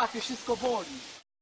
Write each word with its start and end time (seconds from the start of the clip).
łapie, 0.00 0.20
wszystko 0.20 0.56
boli. 0.56 0.88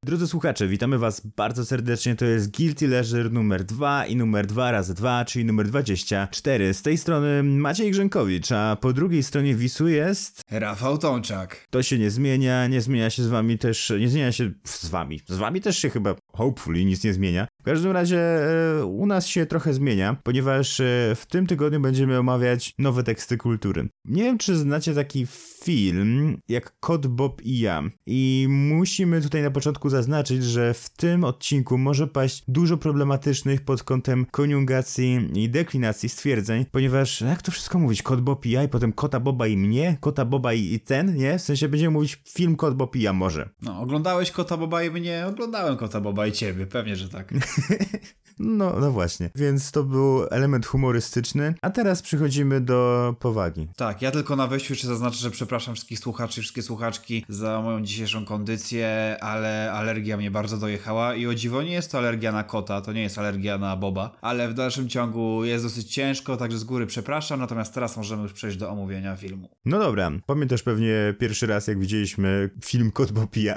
Drodzy 0.05 0.27
słuchacze, 0.27 0.69
witamy 0.69 0.99
Was 0.99 1.21
bardzo 1.37 1.65
serdecznie. 1.65 2.17
To 2.17 2.25
jest 2.25 2.57
Guilty 2.57 2.89
Leisure 2.89 3.31
numer 3.31 3.65
2 3.65 4.07
i 4.07 4.17
numer 4.17 4.47
2 4.47 4.71
razy 4.71 4.95
2, 4.95 5.25
czyli 5.25 5.45
numer 5.45 5.67
24. 5.67 6.75
Z 6.75 6.83
tej 6.83 6.99
strony 6.99 7.43
Maciej 7.43 7.91
Grzękowicz, 7.91 8.53
a 8.53 8.77
po 8.81 8.93
drugiej 8.93 9.23
stronie 9.23 9.55
Wisu 9.55 9.89
jest. 9.89 10.43
Rafał 10.51 10.99
Tomczak. 10.99 11.67
To 11.71 11.83
się 11.83 11.99
nie 11.99 12.11
zmienia, 12.11 12.67
nie 12.67 12.81
zmienia 12.81 13.11
się 13.11 13.23
z 13.23 13.27
Wami 13.27 13.59
też. 13.59 13.93
Nie 14.01 14.09
zmienia 14.09 14.33
się 14.33 14.51
z 14.65 14.89
Wami. 14.89 15.21
Z 15.27 15.37
Wami 15.37 15.61
też 15.61 15.79
się 15.79 15.91
chyba, 15.91 16.15
hopefully, 16.39 16.85
nic 16.85 17.05
nie 17.05 17.13
zmienia. 17.13 17.47
W 17.61 17.65
każdym 17.65 17.93
razie 17.93 18.19
e, 18.19 18.85
u 18.85 19.07
nas 19.07 19.27
się 19.27 19.47
trochę 19.47 19.75
zmienia, 19.75 20.17
ponieważ 20.23 20.81
e, 20.81 20.85
w 21.17 21.27
tym 21.27 21.47
tygodniu 21.47 21.81
będziemy 21.81 22.19
omawiać 22.19 22.75
nowe 22.79 23.03
teksty 23.03 23.37
kultury. 23.37 23.89
Nie 24.05 24.23
wiem, 24.23 24.39
czy 24.39 24.57
znacie 24.57 24.95
taki 24.95 25.27
film 25.65 26.39
jak 26.49 26.81
Kod 26.81 27.07
Bob 27.07 27.43
i 27.43 27.59
ja. 27.59 27.83
I 28.07 28.47
musimy 28.51 29.21
tutaj 29.21 29.43
na 29.43 29.51
początku 29.51 29.89
zaznaczyć, 29.89 30.45
że 30.45 30.75
w 30.75 30.91
tym 30.91 31.25
odcinku 31.25 31.79
może 31.79 32.07
paść 32.07 32.45
dużo 32.49 32.77
problematycznych 32.77 33.65
pod 33.65 33.83
kątem 33.83 34.27
koniugacji 34.31 35.29
i 35.35 35.49
deklinacji 35.49 36.09
stwierdzeń, 36.09 36.65
ponieważ 36.73 37.21
jak 37.21 37.43
to 37.43 37.53
wszystko 37.53 37.79
mówić? 37.79 38.03
Kod 38.03 38.21
Bob 38.21 38.47
i 38.47 38.51
ja 38.51 38.65
i 38.65 38.69
potem 38.69 38.93
Kota 38.93 39.21
Boba 39.21 39.47
i 39.47 39.57
mnie, 39.57 39.97
Kota 40.01 40.25
Boba 40.25 40.53
i, 40.53 40.73
i 40.73 40.81
ten, 40.81 41.17
nie? 41.17 41.39
W 41.39 41.43
sensie 41.43 41.69
będziemy 41.69 41.91
mówić 41.91 42.23
film 42.29 42.57
Kod 42.57 42.75
Bob 42.75 42.97
i 42.97 43.03
ja 43.03 43.13
może. 43.13 43.49
No, 43.63 43.81
oglądałeś 43.81 44.31
Kota 44.31 44.57
Boba 44.57 44.83
i 44.83 44.91
mnie? 44.91 45.27
Oglądałem 45.27 45.77
Kota 45.77 46.01
Boba 46.01 46.28
i 46.29 46.33
ciebie, 46.33 46.67
pewnie, 46.67 46.97
że 46.97 47.09
tak. 47.09 47.33
No, 48.39 48.81
no 48.81 48.93
właśnie. 48.93 49.31
Więc 49.35 49.73
to 49.73 49.85
był 49.85 50.25
element 50.31 50.67
humorystyczny. 50.67 51.55
A 51.63 51.71
teraz 51.71 52.03
przechodzimy 52.03 52.61
do 52.61 53.15
powagi. 53.19 53.69
Tak, 53.77 54.03
ja 54.03 54.11
tylko 54.11 54.37
na 54.37 54.47
wejściu 54.47 54.73
jeszcze 54.73 54.87
zaznaczę, 54.87 55.17
że 55.17 55.31
przepraszam 55.31 55.75
wszystkich 55.75 55.99
słuchaczy, 55.99 56.41
wszystkie 56.41 56.63
słuchaczki 56.63 57.25
za 57.29 57.63
moją 57.63 57.83
dzisiejszą 57.83 58.25
kondycję, 58.25 59.17
ale 59.21 59.73
alergia 59.73 60.17
mnie 60.17 60.31
bardzo 60.31 60.57
dojechała 60.57 61.15
i 61.15 61.27
o 61.27 61.35
dziwo 61.35 61.63
nie 61.63 61.73
jest 61.73 61.93
to 61.93 61.99
alergia 61.99 62.33
na 62.33 62.45
kota, 62.45 62.81
to 62.81 62.93
nie 62.93 63.03
jest 63.03 63.19
alergia 63.19 63.59
na 63.59 63.77
Boba, 63.77 64.17
ale 64.21 64.49
w 64.49 64.55
dalszym 64.55 64.89
ciągu 64.89 65.45
jest 65.45 65.65
dosyć 65.65 65.95
ciężko, 65.95 66.37
także 66.37 66.59
z 66.59 66.65
góry 66.65 66.87
przepraszam, 66.87 67.41
natomiast 67.41 67.75
teraz 67.75 67.97
możemy 67.97 68.23
już 68.23 68.33
przejść 68.33 68.57
do 68.57 68.71
omówienia 68.71 69.17
filmu. 69.17 69.51
No 69.65 69.79
dobra, 69.79 70.11
pamiętasz 70.27 70.63
pewnie 70.63 71.15
pierwszy 71.19 71.47
raz, 71.47 71.67
jak 71.67 71.79
widzieliśmy 71.79 72.51
film 72.65 72.91
Kot 72.91 73.13
Bopija. 73.13 73.57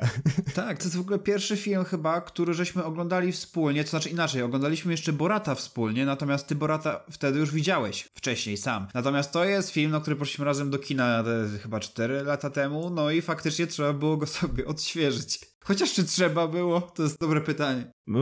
Tak, 0.56 0.78
to 0.78 0.84
jest 0.84 0.96
w 0.96 1.02
ogóle 1.02 1.20
pierwszy 1.20 1.58
film 1.58 1.84
chyba, 1.84 2.22
który 2.22 2.54
żeśmy 2.54 2.84
oglądali 2.84 3.32
wspólnie, 3.32 3.84
to 3.84 3.90
znaczy 3.90 4.10
inaczej, 4.10 4.42
oglądaliśmy 4.72 4.94
jeszcze 4.94 5.14
Borata 5.14 5.56
wspólnie, 5.56 6.06
natomiast 6.06 6.48
ty 6.48 6.56
Borata 6.56 7.04
wtedy 7.12 7.40
już 7.40 7.52
widziałeś 7.52 8.10
wcześniej 8.14 8.58
sam. 8.58 8.88
Natomiast 8.94 9.32
to 9.32 9.46
jest 9.46 9.70
film, 9.70 9.92
na 9.92 10.00
który 10.00 10.16
poszliśmy 10.16 10.46
razem 10.46 10.70
do 10.70 10.80
kina 10.80 11.24
te, 11.24 11.60
chyba 11.60 11.80
4 11.80 12.24
lata 12.24 12.50
temu, 12.50 12.90
no 12.90 13.12
i 13.12 13.22
faktycznie 13.22 13.68
trzeba 13.68 13.94
było 13.94 14.18
go 14.18 14.28
sobie 14.42 14.66
odświeżyć. 14.66 15.40
Chociaż 15.64 15.94
czy 15.94 16.04
trzeba 16.04 16.48
było? 16.48 16.82
To 16.82 17.04
jest 17.04 17.20
dobre 17.20 17.42
pytanie. 17.42 17.92
No, 18.08 18.20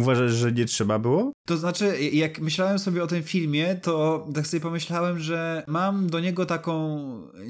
uważasz, 0.00 0.32
że 0.32 0.52
nie 0.52 0.64
trzeba 0.64 0.98
było? 0.98 1.32
To 1.46 1.56
znaczy, 1.56 2.00
jak 2.12 2.40
myślałem 2.40 2.78
sobie 2.78 3.02
o 3.02 3.06
tym 3.06 3.22
filmie, 3.22 3.74
to 3.74 4.26
tak 4.34 4.46
sobie 4.46 4.60
pomyślałem, 4.60 5.18
że 5.18 5.64
mam 5.66 6.06
do 6.06 6.20
niego 6.20 6.46
taką 6.46 6.98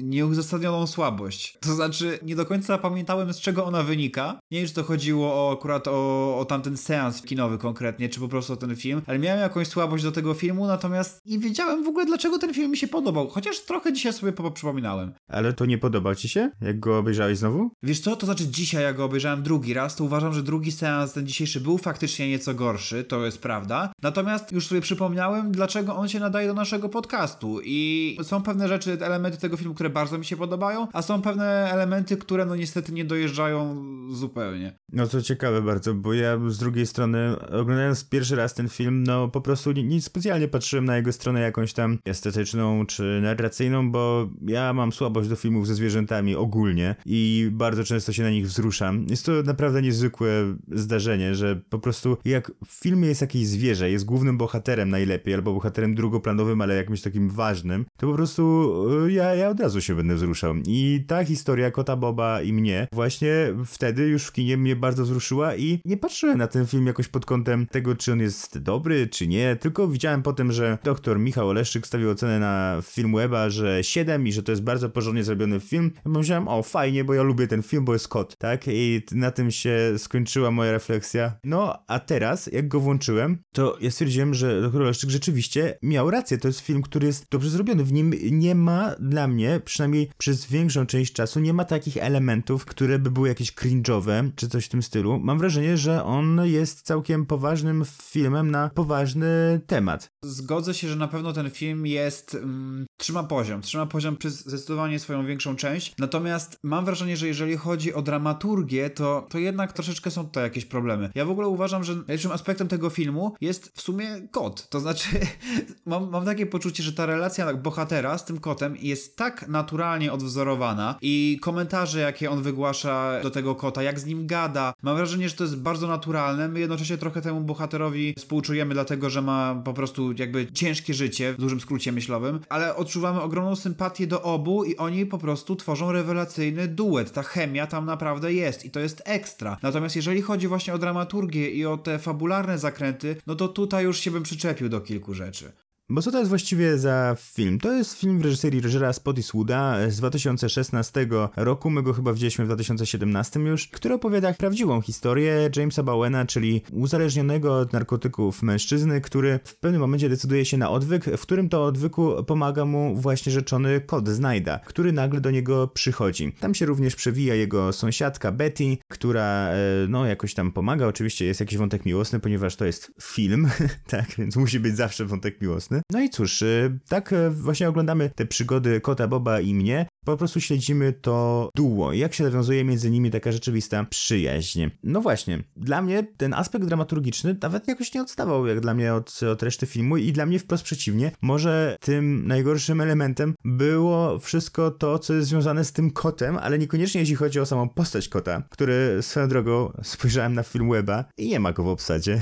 nieuzasadnioną 0.01 0.87
słabość. 0.87 1.57
To 1.61 1.73
znaczy, 1.73 2.19
nie 2.23 2.35
do 2.35 2.45
końca 2.45 2.77
pamiętałem, 2.77 3.33
z 3.33 3.39
czego 3.39 3.65
ona 3.65 3.83
wynika. 3.83 4.39
Nie 4.51 4.57
wiem, 4.57 4.67
czy 4.67 4.73
to 4.73 4.83
chodziło 4.83 5.33
o, 5.33 5.53
akurat 5.53 5.87
o, 5.87 6.37
o 6.39 6.45
tamten 6.45 6.77
seans 6.77 7.21
kinowy 7.21 7.57
konkretnie, 7.57 8.09
czy 8.09 8.19
po 8.19 8.27
prostu 8.27 8.53
o 8.53 8.55
ten 8.55 8.75
film, 8.75 9.01
ale 9.05 9.19
miałem 9.19 9.41
jakąś 9.41 9.67
słabość 9.67 10.03
do 10.03 10.11
tego 10.11 10.33
filmu, 10.33 10.67
natomiast 10.67 11.19
nie 11.25 11.39
wiedziałem 11.39 11.83
w 11.83 11.87
ogóle, 11.87 12.05
dlaczego 12.05 12.39
ten 12.39 12.53
film 12.53 12.71
mi 12.71 12.77
się 12.77 12.87
podobał. 12.87 13.27
Chociaż 13.27 13.59
trochę 13.59 13.93
dzisiaj 13.93 14.13
sobie 14.13 14.33
przypominałem. 14.53 15.13
Ale 15.27 15.53
to 15.53 15.65
nie 15.65 15.77
podobał 15.77 16.15
ci 16.15 16.29
się, 16.29 16.49
jak 16.61 16.79
go 16.79 16.97
obejrzałeś 16.97 17.37
znowu? 17.37 17.71
Wiesz 17.83 17.99
co, 17.99 18.15
to 18.15 18.25
znaczy 18.25 18.47
dzisiaj, 18.47 18.83
jak 18.83 18.95
go 18.95 19.05
obejrzałem 19.05 19.43
drugi 19.43 19.73
raz, 19.73 19.95
to 19.95 20.03
uważam, 20.03 20.33
że 20.33 20.43
drugi 20.43 20.71
seans, 20.71 21.13
ten 21.13 21.27
dzisiejszy 21.27 21.62
był 21.63 21.77
faktycznie 21.77 22.29
nieco 22.29 22.53
gorszy, 22.53 23.03
to 23.03 23.25
jest 23.25 23.41
prawda. 23.41 23.91
Natomiast 24.01 24.51
już 24.51 24.67
sobie 24.67 24.81
przypomniałem, 24.81 25.51
dlaczego 25.51 25.95
on 25.95 26.09
się 26.09 26.19
nadaje 26.19 26.47
do 26.47 26.53
naszego 26.53 26.89
podcastu 26.89 27.59
i 27.63 28.17
są 28.23 28.41
pewne 28.41 28.67
rzeczy, 28.67 28.97
elementy 29.01 29.37
tego 29.37 29.57
filmu, 29.57 29.73
które 29.73 29.89
bardzo 29.89 30.17
mi 30.17 30.25
się 30.25 30.37
podobają, 30.37 30.87
a 30.93 31.01
są 31.01 31.21
pewne 31.21 31.71
elementy, 31.71 32.17
które 32.17 32.45
no 32.45 32.55
niestety 32.55 32.91
nie 32.91 33.05
dojeżdżają 33.05 33.83
zupełnie. 34.11 34.73
No 34.93 35.07
to 35.07 35.21
ciekawe 35.21 35.61
bardzo, 35.61 35.93
bo 35.93 36.13
ja 36.13 36.39
z 36.47 36.57
drugiej 36.57 36.85
strony 36.85 37.35
oglądając 37.39 38.09
pierwszy 38.09 38.35
raz 38.35 38.53
ten 38.53 38.69
film, 38.69 39.03
no 39.03 39.27
po 39.27 39.41
prostu 39.41 39.71
nic 39.71 40.05
specjalnie 40.05 40.47
patrzyłem 40.47 40.85
na 40.85 40.97
jego 40.97 41.11
stronę 41.11 41.41
jakąś 41.41 41.73
tam 41.73 41.97
estetyczną 42.05 42.85
czy 42.85 43.19
narracyjną, 43.21 43.91
bo 43.91 44.29
ja 44.47 44.73
mam 44.73 44.91
słabość 44.91 45.29
do 45.29 45.35
filmów 45.35 45.67
ze 45.67 45.75
zwierzętami 45.75 46.35
ogólnie 46.35 46.95
i 47.05 47.49
bardzo 47.51 47.83
często 47.83 48.13
się 48.13 48.23
na 48.23 48.29
nich 48.29 48.47
wzruszam. 48.47 49.05
Jest 49.09 49.25
to 49.25 49.31
naprawdę 49.31 49.81
niezwykłe 49.81 50.27
zdarzenie, 50.71 51.35
że 51.35 51.42
po 51.69 51.79
prostu 51.79 52.17
jak 52.25 52.51
w 52.65 52.71
filmie 52.83 53.07
jest 53.07 53.21
jakieś 53.21 53.47
zwierzę, 53.47 53.91
jest 53.91 54.05
głównym 54.05 54.37
bohaterem 54.37 54.89
najlepiej, 54.89 55.33
albo 55.33 55.53
bohaterem 55.53 55.95
drugoplanowym, 55.95 56.61
ale 56.61 56.75
jakimś 56.75 57.01
takim 57.01 57.29
ważnym, 57.29 57.85
to 57.97 58.07
po 58.07 58.13
prostu 58.13 58.73
e, 59.07 59.11
ja, 59.11 59.35
ja 59.35 59.49
od 59.49 59.59
razu 59.59 59.81
się 59.81 59.95
będę 59.95 60.15
wzruszał. 60.15 60.53
I 60.67 61.05
ta 61.07 61.25
historia 61.25 61.71
Kota 61.71 61.95
Boba 61.95 62.41
i 62.41 62.53
mnie 62.53 62.87
właśnie 62.93 63.33
wtedy 63.65 64.07
już 64.07 64.25
w 64.25 64.31
kinie 64.31 64.57
mnie 64.57 64.75
bardzo 64.75 65.03
wzruszyła 65.03 65.55
i 65.55 65.79
nie 65.85 65.97
patrzyłem 65.97 66.37
na 66.37 66.47
ten 66.47 66.67
film 66.67 66.87
jakoś 66.87 67.07
pod 67.07 67.25
kątem 67.25 67.67
tego, 67.67 67.95
czy 67.95 68.11
on 68.11 68.19
jest 68.19 68.59
dobry, 68.59 69.07
czy 69.07 69.27
nie, 69.27 69.55
tylko 69.55 69.87
widziałem 69.87 70.23
potem, 70.23 70.51
że 70.51 70.77
doktor 70.83 71.19
Michał 71.19 71.49
Oleszczyk 71.49 71.87
stawił 71.87 72.09
ocenę 72.09 72.39
na 72.39 72.77
film 72.83 73.15
Weba, 73.15 73.49
że 73.49 73.83
7 73.83 74.27
i 74.27 74.31
że 74.31 74.43
to 74.43 74.51
jest 74.51 74.63
bardzo 74.63 74.89
porządnie 74.89 75.23
zrobiony 75.23 75.59
film. 75.59 75.91
Ja 75.95 76.01
pomyślałem, 76.01 76.47
o 76.47 76.63
fajnie, 76.63 77.03
bo 77.03 77.13
ja 77.13 77.23
lubię 77.23 77.47
ten 77.47 77.63
film, 77.63 77.85
bo 77.85 77.93
jest 77.93 78.07
kot, 78.07 78.37
tak? 78.37 78.63
I 78.67 79.01
na 79.11 79.31
tym 79.31 79.51
się 79.51 79.93
skończyła 79.97 80.51
moja 80.51 80.71
refleksja. 80.71 81.32
No, 81.43 81.83
a 81.87 81.99
teraz, 81.99 82.47
jak 82.47 82.67
go 82.67 82.79
włączyłem, 82.79 83.37
to 83.53 83.77
ja 83.81 83.91
stwierdziłem, 83.91 84.33
że 84.33 84.61
dr 84.61 84.81
Oleszczyk 84.81 85.09
rzeczywiście 85.09 85.77
miał 85.81 86.11
rację. 86.11 86.37
To 86.37 86.47
jest 86.47 86.59
film, 86.59 86.81
który 86.81 87.07
jest 87.07 87.25
dobrze 87.31 87.49
zrobiony. 87.49 87.83
W 87.83 87.93
nim 87.93 88.13
nie 88.31 88.55
ma 88.55 88.95
dla 88.99 89.27
mnie, 89.27 89.61
przynajmniej 89.65 90.09
przez 90.17 90.45
większą 90.45 90.85
część 90.85 91.13
czasu, 91.13 91.39
nie 91.39 91.53
ma 91.53 91.65
takich 91.65 91.97
elementów, 91.97 92.65
które 92.65 92.99
by 92.99 93.11
były 93.11 93.27
jakieś 93.27 93.53
cringe'owe, 93.53 94.29
czy 94.35 94.49
coś 94.49 94.65
w 94.65 94.69
tym 94.69 94.83
stylu. 94.83 95.19
Mam 95.19 95.39
wrażenie, 95.39 95.77
że 95.77 96.03
on 96.03 96.41
jest 96.43 96.81
całkiem 96.81 97.25
poważnym 97.25 97.83
filmem 98.01 98.51
na 98.51 98.69
poważny 98.69 99.61
temat. 99.67 100.12
Zgodzę 100.23 100.73
się, 100.73 100.87
że 100.87 100.95
na 100.95 101.07
pewno 101.07 101.33
ten 101.33 101.49
film 101.49 101.85
jest... 101.85 102.35
Mm, 102.35 102.85
trzyma 102.97 103.23
poziom. 103.23 103.61
Trzyma 103.61 103.85
poziom 103.85 104.17
przez 104.17 104.45
zdecydowanie 104.45 104.99
swoją 104.99 105.25
większą 105.25 105.55
część. 105.55 105.93
Natomiast 105.99 106.57
mam 106.63 106.85
wrażenie, 106.85 107.17
że 107.17 107.27
jeżeli 107.27 107.57
chodzi 107.57 107.93
o 107.93 108.01
dramaturgię, 108.01 108.89
to, 108.89 109.27
to 109.29 109.39
jednak 109.39 109.73
troszeczkę 109.73 110.11
są 110.11 110.25
tutaj 110.25 110.43
jakieś 110.43 110.65
problemy. 110.65 111.09
Ja 111.15 111.25
w 111.25 111.29
ogóle 111.29 111.47
uważam, 111.47 111.83
że 111.83 111.95
najlepszym 111.95 112.31
aspektem 112.31 112.67
tego 112.67 112.89
filmu 112.89 113.35
jest 113.41 113.71
w 113.75 113.81
sumie 113.81 114.27
kot. 114.31 114.69
To 114.69 114.79
znaczy, 114.79 115.07
mam, 115.85 116.09
mam 116.09 116.25
takie 116.25 116.45
poczucie, 116.45 116.83
że 116.83 116.93
ta 116.93 117.05
relacja 117.05 117.53
bohatera 117.53 118.17
z 118.17 118.25
tym 118.25 118.39
kotem 118.39 118.77
jest 118.81 119.17
tak 119.17 119.47
naturalnie 119.47 120.13
odwzorowana 120.13 120.95
i 121.01 121.39
komentarze, 121.41 121.99
jakie 121.99 122.31
on 122.31 122.41
wygłasza 122.41 123.21
do 123.23 123.31
tego 123.31 123.55
kota, 123.55 123.83
jak 123.83 123.99
z 123.99 124.05
nim 124.05 124.27
gada, 124.27 124.73
mam 124.81 124.95
wrażenie, 124.95 125.29
że 125.29 125.35
to 125.35 125.43
jest 125.43 125.57
bardzo 125.57 125.87
naturalne. 125.87 126.47
My 126.47 126.59
jednocześnie 126.59 126.97
trochę 126.97 127.21
temu 127.21 127.41
bohaterowi 127.41 128.13
współczujemy, 128.17 128.73
dlatego 128.73 129.09
że 129.09 129.21
ma 129.21 129.61
po 129.65 129.73
prostu 129.73 130.12
jakby 130.19 130.51
ciężkie 130.51 130.93
życie, 130.93 131.33
w 131.33 131.37
dużym 131.37 131.61
skrócie 131.61 131.91
myślowym, 131.91 132.39
ale 132.49 132.75
odczuwamy 132.75 133.21
ogromną 133.21 133.55
sympatię 133.55 134.07
do 134.07 134.21
obu 134.21 134.63
i 134.63 134.77
oni 134.77 135.05
po 135.05 135.17
prostu 135.17 135.55
tworzą 135.55 135.91
rewelacyjny 135.91 136.67
duet. 136.67 137.11
Ta 137.11 137.23
chemia 137.23 137.67
tam 137.67 137.85
naprawdę 137.85 138.33
jest 138.33 138.65
i 138.65 138.71
to 138.71 138.79
jest 138.79 139.01
ekstra. 139.05 139.57
Natomiast 139.61 139.95
jeżeli 139.95 140.21
chodzi 140.21 140.47
właśnie 140.47 140.73
o 140.73 140.77
dramaturgię 140.77 141.49
i 141.51 141.65
o 141.65 141.77
te 141.77 141.99
fabularne 141.99 142.57
zakręty, 142.57 143.15
no 143.27 143.35
to 143.35 143.47
tutaj 143.47 143.83
już 143.83 143.99
się 143.99 144.11
bym 144.11 144.23
przyczepił 144.23 144.69
do 144.69 144.81
kilku 144.81 145.13
rzeczy. 145.13 145.51
Bo 145.93 146.01
co 146.01 146.11
to 146.11 146.19
jest 146.19 146.29
właściwie 146.29 146.77
za 146.77 147.15
film? 147.19 147.59
To 147.59 147.71
jest 147.71 147.99
film 147.99 148.19
w 148.19 148.25
reżyserii 148.25 148.61
Rogera 148.61 148.93
Spottiswooda 148.93 149.89
z 149.89 149.97
2016 149.97 151.07
roku, 151.35 151.69
my 151.69 151.83
go 151.83 151.93
chyba 151.93 152.13
widzieliśmy 152.13 152.45
w 152.45 152.47
2017 152.47 153.39
już, 153.39 153.67
który 153.67 153.93
opowiada 153.93 154.33
prawdziwą 154.33 154.81
historię 154.81 155.49
Jamesa 155.55 155.83
Bowena, 155.83 156.25
czyli 156.25 156.61
uzależnionego 156.71 157.57
od 157.57 157.73
narkotyków 157.73 158.43
mężczyzny, 158.43 159.01
który 159.01 159.39
w 159.43 159.55
pewnym 159.55 159.81
momencie 159.81 160.09
decyduje 160.09 160.45
się 160.45 160.57
na 160.57 160.69
odwyk, 160.69 161.05
w 161.05 161.21
którym 161.21 161.49
to 161.49 161.65
odwyku 161.65 162.23
pomaga 162.23 162.65
mu 162.65 162.95
właśnie 162.95 163.31
rzeczony 163.31 163.81
kod 163.81 164.09
Znajda, 164.09 164.59
który 164.59 164.91
nagle 164.91 165.21
do 165.21 165.31
niego 165.31 165.67
przychodzi. 165.67 166.31
Tam 166.39 166.55
się 166.55 166.65
również 166.65 166.95
przewija 166.95 167.35
jego 167.35 167.73
sąsiadka 167.73 168.31
Betty, 168.31 168.77
która 168.87 169.49
e, 169.49 169.55
no 169.89 170.05
jakoś 170.05 170.33
tam 170.33 170.51
pomaga, 170.51 170.87
oczywiście 170.87 171.25
jest 171.25 171.39
jakiś 171.39 171.57
wątek 171.57 171.85
miłosny, 171.85 172.19
ponieważ 172.19 172.55
to 172.55 172.65
jest 172.65 172.91
film, 173.01 173.49
tak, 173.87 174.05
więc 174.17 174.35
musi 174.35 174.59
być 174.59 174.75
zawsze 174.75 175.05
wątek 175.05 175.41
miłosny. 175.41 175.82
No 175.91 176.01
i 176.01 176.09
cóż, 176.09 176.41
y, 176.41 176.79
tak 176.89 177.13
y, 177.13 177.29
właśnie 177.29 177.69
oglądamy 177.69 178.09
te 178.15 178.25
przygody 178.25 178.81
Kota 178.81 179.07
Boba 179.07 179.39
i 179.39 179.53
mnie 179.53 179.85
po 180.05 180.17
prostu 180.17 180.41
śledzimy 180.41 180.93
to 180.93 181.49
duo, 181.55 181.93
jak 181.93 182.13
się 182.13 182.23
nawiązuje 182.23 182.63
między 182.63 182.91
nimi 182.91 183.11
taka 183.11 183.31
rzeczywista 183.31 183.83
przyjaźń. 183.83 184.65
No 184.83 185.01
właśnie, 185.01 185.43
dla 185.55 185.81
mnie 185.81 186.07
ten 186.17 186.33
aspekt 186.33 186.65
dramaturgiczny 186.65 187.37
nawet 187.41 187.67
jakoś 187.67 187.93
nie 187.93 188.01
odstawał 188.01 188.47
jak 188.47 188.59
dla 188.59 188.73
mnie 188.73 188.93
od, 188.93 189.23
od 189.23 189.43
reszty 189.43 189.65
filmu 189.65 189.97
i 189.97 190.11
dla 190.11 190.25
mnie 190.25 190.39
wprost 190.39 190.63
przeciwnie, 190.63 191.11
może 191.21 191.75
tym 191.81 192.27
najgorszym 192.27 192.81
elementem 192.81 193.33
było 193.45 194.19
wszystko 194.19 194.71
to, 194.71 194.99
co 194.99 195.13
jest 195.13 195.27
związane 195.27 195.65
z 195.65 195.71
tym 195.71 195.91
kotem, 195.91 196.37
ale 196.37 196.59
niekoniecznie 196.59 197.01
jeśli 197.01 197.15
chodzi 197.15 197.39
o 197.39 197.45
samą 197.45 197.69
postać 197.69 198.07
kota, 198.07 198.43
który 198.49 198.97
swoją 199.01 199.27
drogą 199.27 199.71
spojrzałem 199.83 200.33
na 200.33 200.43
film 200.43 200.69
Weba 200.69 201.05
i 201.17 201.29
nie 201.29 201.39
ma 201.39 201.53
go 201.53 201.63
w 201.63 201.67
obsadzie. 201.67 202.21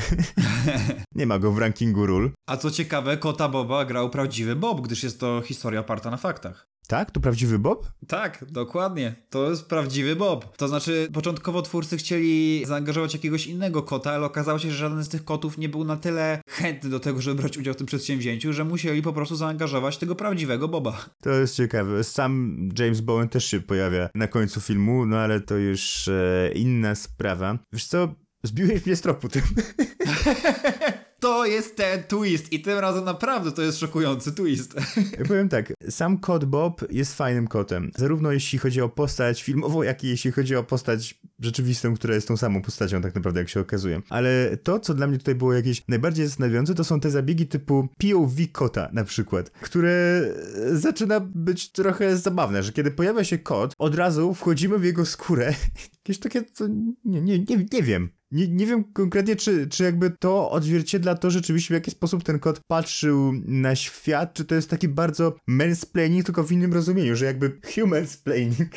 nie 1.16 1.25
ma 1.25 1.40
go 1.40 1.52
w 1.52 1.58
rankingu 1.58 2.06
ról. 2.06 2.31
A 2.50 2.58
co 2.58 2.72
ciekawe, 2.72 3.18
kota 3.18 3.41
Boba 3.50 3.86
grał 3.86 4.10
prawdziwy 4.10 4.56
Bob, 4.56 4.82
gdyż 4.82 5.04
jest 5.04 5.20
to 5.20 5.42
historia 5.46 5.80
oparta 5.80 6.12
na 6.12 6.18
faktach. 6.18 6.72
Tak? 6.88 7.12
To 7.12 7.20
prawdziwy 7.20 7.60
Bob? 7.60 7.88
Tak, 8.08 8.46
dokładnie. 8.50 9.16
To 9.30 9.50
jest 9.50 9.66
prawdziwy 9.66 10.16
Bob. 10.16 10.58
To 10.58 10.68
znaczy, 10.68 11.08
początkowo 11.14 11.62
twórcy 11.62 11.98
chcieli 11.98 12.66
zaangażować 12.66 13.14
jakiegoś 13.14 13.48
innego 13.48 13.84
kota, 13.84 14.12
ale 14.12 14.26
okazało 14.26 14.60
się, 14.60 14.72
że 14.72 14.78
żaden 14.78 15.04
z 15.04 15.10
tych 15.10 15.26
kotów 15.26 15.58
nie 15.58 15.70
był 15.70 15.84
na 15.84 15.98
tyle 15.98 16.42
chętny 16.50 16.90
do 16.90 17.00
tego, 17.00 17.22
żeby 17.22 17.42
brać 17.42 17.58
udział 17.58 17.74
w 17.74 17.78
tym 17.78 17.88
przedsięwzięciu, 17.88 18.54
że 18.54 18.64
musieli 18.64 19.02
po 19.02 19.14
prostu 19.14 19.36
zaangażować 19.36 19.98
tego 19.98 20.16
prawdziwego 20.16 20.68
Boba. 20.68 21.06
To 21.22 21.30
jest 21.30 21.56
ciekawe. 21.56 22.04
Sam 22.04 22.58
James 22.80 23.02
Bowen 23.02 23.30
też 23.30 23.46
się 23.46 23.60
pojawia 23.60 24.10
na 24.16 24.28
końcu 24.28 24.62
filmu, 24.62 25.06
no 25.06 25.18
ale 25.18 25.42
to 25.42 25.58
już 25.58 26.08
e, 26.08 26.52
inna 26.56 26.96
sprawa. 26.96 27.58
Wiesz 27.74 27.86
co? 27.86 28.16
Zbiłeś 28.44 28.86
mnie 28.86 28.96
z 28.96 29.02
tropu 29.02 29.30
tym. 29.30 29.42
To 31.22 31.46
jest 31.46 31.76
ten 31.76 32.04
twist 32.04 32.54
i 32.54 32.62
tym 32.62 32.80
razem 32.80 33.06
naprawdę 33.06 33.52
to 33.52 33.62
jest 33.62 33.80
szokujący 33.80 34.32
twist. 34.32 34.76
Ja 35.20 35.26
powiem 35.26 35.50
tak, 35.50 35.74
sam 35.90 36.18
kot 36.18 36.46
Bob 36.46 36.82
jest 36.92 37.16
fajnym 37.16 37.48
kotem. 37.48 37.92
Zarówno 37.98 38.32
jeśli 38.32 38.60
chodzi 38.60 38.82
o 38.82 38.90
postać 38.90 39.44
filmową, 39.44 39.82
jak 39.82 40.04
i 40.04 40.08
jeśli 40.08 40.32
chodzi 40.32 40.56
o 40.56 40.64
postać 40.64 41.20
rzeczywistą, 41.42 41.96
która 41.96 42.16
jest 42.16 42.28
tą 42.28 42.38
samą 42.38 42.62
postacią 42.62 43.02
tak 43.02 43.16
naprawdę, 43.16 43.40
jak 43.40 43.50
się 43.50 43.60
okazuje. 43.60 44.02
Ale 44.10 44.58
to, 44.64 44.80
co 44.80 44.94
dla 44.94 45.08
mnie 45.08 45.18
tutaj 45.18 45.36
było 45.36 45.54
jakieś 45.54 45.88
najbardziej 45.88 46.28
zastanawiające, 46.28 46.76
to 46.76 46.84
są 46.84 47.00
te 47.00 47.12
zabiegi 47.12 47.48
typu 47.48 47.88
POV 47.98 48.48
kota 48.52 48.90
na 48.94 49.04
przykład, 49.04 49.50
które 49.50 50.24
zaczyna 50.72 51.20
być 51.20 51.72
trochę 51.72 52.18
zabawne, 52.18 52.64
że 52.64 52.72
kiedy 52.72 52.92
pojawia 52.92 53.24
się 53.24 53.38
kot, 53.38 53.74
od 53.78 53.96
razu 53.96 54.34
wchodzimy 54.34 54.80
w 54.80 54.84
jego 54.84 55.06
skórę. 55.06 55.54
Jakieś 56.02 56.20
takie, 56.20 56.44
co 56.54 56.68
nie, 57.06 57.22
nie, 57.22 57.40
nie, 57.40 57.66
nie 57.72 57.84
wiem. 57.84 58.10
Nie, 58.32 58.48
nie 58.48 58.66
wiem 58.66 58.84
konkretnie, 58.84 59.36
czy, 59.36 59.68
czy 59.68 59.84
jakby 59.84 60.12
to 60.20 60.52
odzwierciedla 60.52 61.16
to 61.16 61.32
rzeczywiście, 61.32 61.74
w 61.74 61.76
jaki 61.76 61.92
sposób 61.92 62.24
ten 62.24 62.40
kot 62.40 62.60
patrzył 62.68 63.34
na 63.46 63.76
świat, 63.76 64.34
czy 64.34 64.46
to 64.46 64.56
jest 64.56 64.70
taki 64.70 64.88
bardzo 64.88 65.36
mansplaining, 65.48 66.26
tylko 66.26 66.44
w 66.44 66.52
innym 66.52 66.74
rozumieniu, 66.74 67.16
że 67.16 67.26
jakby 67.26 67.60
humansplaining 67.76 68.72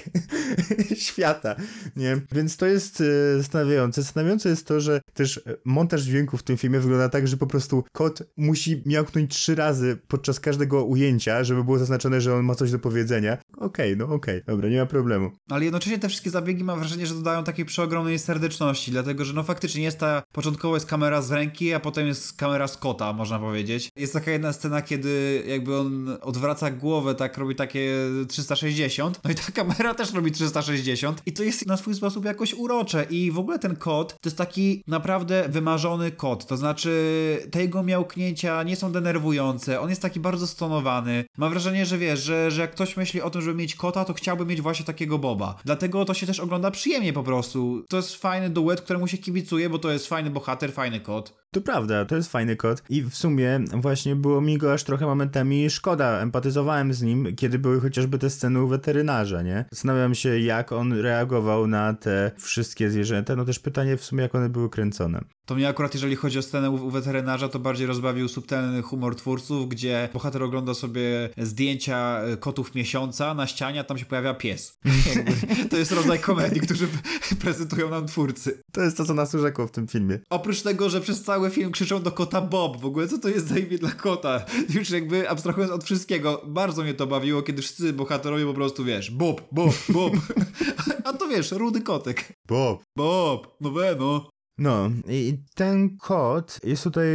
świata, 1.07 1.57
nie? 1.97 2.21
Więc 2.33 2.54
to 2.57 2.67
jest 2.67 3.01
e, 3.01 3.39
zastanawiające. 3.39 4.03
Zastanawiające 4.03 4.49
jest 4.49 4.67
to, 4.67 4.81
że 4.81 5.01
też 5.15 5.41
montaż 5.65 6.03
dźwięku 6.03 6.37
w 6.37 6.43
tym 6.43 6.57
filmie 6.57 6.81
wygląda 6.81 7.09
tak, 7.09 7.29
że 7.29 7.37
po 7.37 7.47
prostu 7.47 7.85
kot 7.93 8.23
musi 8.37 8.83
miałknąć 8.87 9.31
trzy 9.35 9.55
razy 9.55 9.99
podczas 10.09 10.41
każdego 10.41 10.85
ujęcia, 10.85 11.45
żeby 11.45 11.65
było 11.65 11.79
zaznaczone, 11.79 12.21
że 12.21 12.35
on 12.35 12.45
ma 12.45 12.55
coś 12.55 12.71
do 12.71 12.79
powiedzenia. 12.79 13.39
Okej, 13.57 13.93
okay, 13.93 13.97
no 13.97 14.15
okej, 14.15 14.43
okay. 14.43 14.55
dobra, 14.55 14.69
nie 14.69 14.79
ma 14.79 14.87
problemu. 14.87 15.31
Ale 15.51 15.65
jednocześnie 15.65 15.99
te 15.99 16.09
wszystkie 16.09 16.31
zabiegi 16.31 16.65
mam 16.65 16.79
wrażenie, 16.79 17.07
że 17.07 17.15
dodają 17.15 17.45
takiej 17.45 17.65
przeogromnej 17.65 18.19
serdeczności, 18.19 18.91
dlatego, 18.91 19.25
że 19.25 19.33
no 19.33 19.43
faktycznie 19.43 19.83
jest 19.83 19.99
ta, 19.99 20.23
początkowo 20.33 20.77
jest 20.77 20.87
kamera 20.87 21.23
z 21.23 21.33
ręki, 21.33 21.75
a 21.75 21.81
potem 21.81 22.07
jest 22.07 22.37
kamera 22.37 22.69
z 22.69 22.77
kota, 22.77 23.13
można 23.13 23.39
powiedzieć. 23.39 23.91
Jest 23.97 24.13
taka 24.13 24.31
jedna 24.31 24.53
scena, 24.53 24.83
kiedy 24.83 25.45
jakby 25.47 25.77
on 25.77 26.17
odwraca 26.21 26.71
głowę, 26.71 27.15
tak 27.15 27.39
robi 27.39 27.55
takie 27.55 27.95
360, 28.29 29.21
no 29.25 29.31
i 29.31 29.35
ta 29.35 29.53
kamera 29.63 29.95
też 29.95 30.13
robi 30.13 30.33
360 30.33 31.23
i 31.27 31.33
to 31.33 31.43
jest 31.43 31.67
na 31.67 31.77
swój 31.77 31.95
sposób 31.95 32.25
jakoś 32.45 32.59
urocze 32.59 33.07
i 33.11 33.31
w 33.31 33.39
ogóle 33.39 33.59
ten 33.59 33.77
kot 33.77 34.13
to 34.13 34.29
jest 34.29 34.39
taki 34.39 34.83
naprawdę 34.87 35.49
wymarzony 35.49 36.11
kot, 36.11 36.47
to 36.47 36.57
znaczy 36.57 37.49
te 37.51 37.63
jego 37.63 37.83
miałknięcia 37.83 38.63
nie 38.63 38.77
są 38.77 38.93
denerwujące, 38.93 39.81
on 39.81 39.91
jest 39.91 40.03
taki 40.03 40.21
bardzo 40.21 40.47
stonowany. 40.47 41.25
Mam 41.39 41.51
wrażenie, 41.51 41.87
że 41.87 41.99
wiesz, 41.99 42.21
że, 42.23 42.51
że 42.51 42.61
jak 42.61 42.71
ktoś 42.71 42.97
myśli 42.97 43.23
o 43.23 43.31
tym, 43.31 43.43
żeby 43.43 43.57
mieć 43.57 43.75
kota, 43.75 44.05
to 44.05 44.15
chciałby 44.15 44.47
mieć 44.47 44.61
właśnie 44.61 44.87
takiego 44.87 45.19
Boba. 45.19 45.57
Dlatego 45.65 46.05
to 46.05 46.15
się 46.15 46.27
też 46.27 46.41
ogląda 46.41 46.71
przyjemnie 46.71 47.13
po 47.13 47.23
prostu. 47.23 47.85
To 47.89 47.97
jest 47.97 48.17
fajny 48.17 48.51
duet, 48.51 48.81
któremu 48.81 49.07
się 49.07 49.19
kibicuję, 49.19 49.71
bo 49.71 49.79
to 49.79 49.91
jest 49.91 50.07
fajny 50.07 50.31
bohater, 50.31 50.73
fajny 50.73 51.01
kot. 51.01 51.44
To 51.55 51.61
prawda, 51.61 52.05
to 52.05 52.17
jest 52.17 52.33
fajny 52.33 52.57
kot 52.57 52.83
i 52.89 53.03
w 53.03 53.15
sumie 53.15 53.61
właśnie 53.73 54.17
było 54.17 54.41
mi 54.41 54.59
go 54.59 54.73
aż 54.73 54.85
trochę 54.85 55.07
momentami 55.07 55.71
szkoda. 55.71 56.21
Empatyzowałem 56.21 56.93
z 56.93 57.03
nim, 57.03 57.37
kiedy 57.37 57.59
były 57.59 57.81
chociażby 57.81 58.19
te 58.19 58.31
sceny 58.31 58.63
u 58.63 58.69
weterynarza, 58.69 59.43
nie? 59.43 59.65
Zastanawiam 59.71 60.15
się, 60.15 60.39
jak 60.39 60.73
on 60.73 60.93
reagował 60.93 61.67
na 61.67 61.95
te 61.95 62.31
wszystkie 62.37 62.91
zwierzęta. 62.91 63.37
No 63.37 63.45
też 63.45 63.59
pytanie 63.59 63.97
w 63.97 64.05
sumie, 64.05 64.23
jak 64.23 64.35
one 64.35 64.49
były 64.49 64.71
kręcone. 64.71 65.21
To 65.47 65.55
mnie 65.55 65.69
akurat, 65.69 65.95
jeżeli 65.95 66.17
chodzi 66.17 66.39
o 66.39 66.43
scenę 66.43 66.71
u, 66.71 66.87
u 66.87 66.91
weterynarza, 66.91 67.49
to 67.49 67.59
bardziej 67.59 67.87
rozbawił 67.87 68.29
subtelny 68.29 68.83
humor 68.83 69.17
twórców, 69.17 69.69
gdzie 69.69 70.09
bohater 70.13 70.43
ogląda 70.43 70.75
sobie 70.75 71.31
zdjęcia 71.39 72.21
e, 72.21 72.37
kotów 72.37 72.75
miesiąca 72.75 73.35
na 73.35 73.47
ścianie, 73.47 73.81
a 73.81 73.85
tam 73.85 73.99
się 73.99 74.05
pojawia 74.05 74.35
pies. 74.35 74.79
to 75.71 75.77
jest 75.77 75.93
rodzaj 75.93 76.19
komedii, 76.19 76.61
który 76.61 76.89
prezentują 77.43 77.91
nam 77.91 78.07
twórcy. 78.07 78.63
To 78.73 78.83
jest 78.83 78.97
to, 78.97 79.05
co 79.05 79.15
nas 79.15 79.35
urzekło 79.35 79.67
w 79.67 79.71
tym 79.71 79.89
filmie. 79.89 80.19
Oprócz 80.31 80.63
tego, 80.63 80.91
że 80.91 81.01
przez 81.01 81.23
cały 81.23 81.51
film 81.51 81.71
krzyczą 81.73 82.03
do 82.03 82.13
kota 82.13 82.41
Bob. 82.41 82.81
W 82.81 82.87
ogóle 82.87 83.09
co 83.09 83.19
to 83.19 83.29
jest 83.29 83.49
za 83.49 83.59
imię 83.59 83.79
dla 83.79 83.91
kota? 83.91 84.45
Już 84.75 84.91
jakby 84.91 85.31
abstrahując 85.31 85.73
od 85.73 85.85
wszystkiego, 85.85 86.43
bardzo 86.47 86.83
mnie 86.83 86.95
to 86.95 87.07
bawiło, 87.07 87.43
kiedy 87.43 87.63
wszyscy 87.63 87.93
bohaterowie 87.93 88.47
po 88.47 88.55
prostu, 88.55 88.85
wiesz, 88.85 89.11
Bob, 89.11 89.43
Bob, 89.53 89.75
Bob. 89.89 90.13
A 91.05 91.13
to 91.13 91.29
wiesz, 91.29 91.53
rudy 91.53 91.81
kotek. 91.81 92.33
Bob. 92.49 92.83
Bob, 92.97 93.57
no 93.61 93.71
we, 93.71 93.97
no. 93.99 94.34
No, 94.59 94.91
i 95.09 95.39
ten 95.55 95.97
kod 95.97 96.61
jest 96.65 96.85
tutaj, 96.85 97.07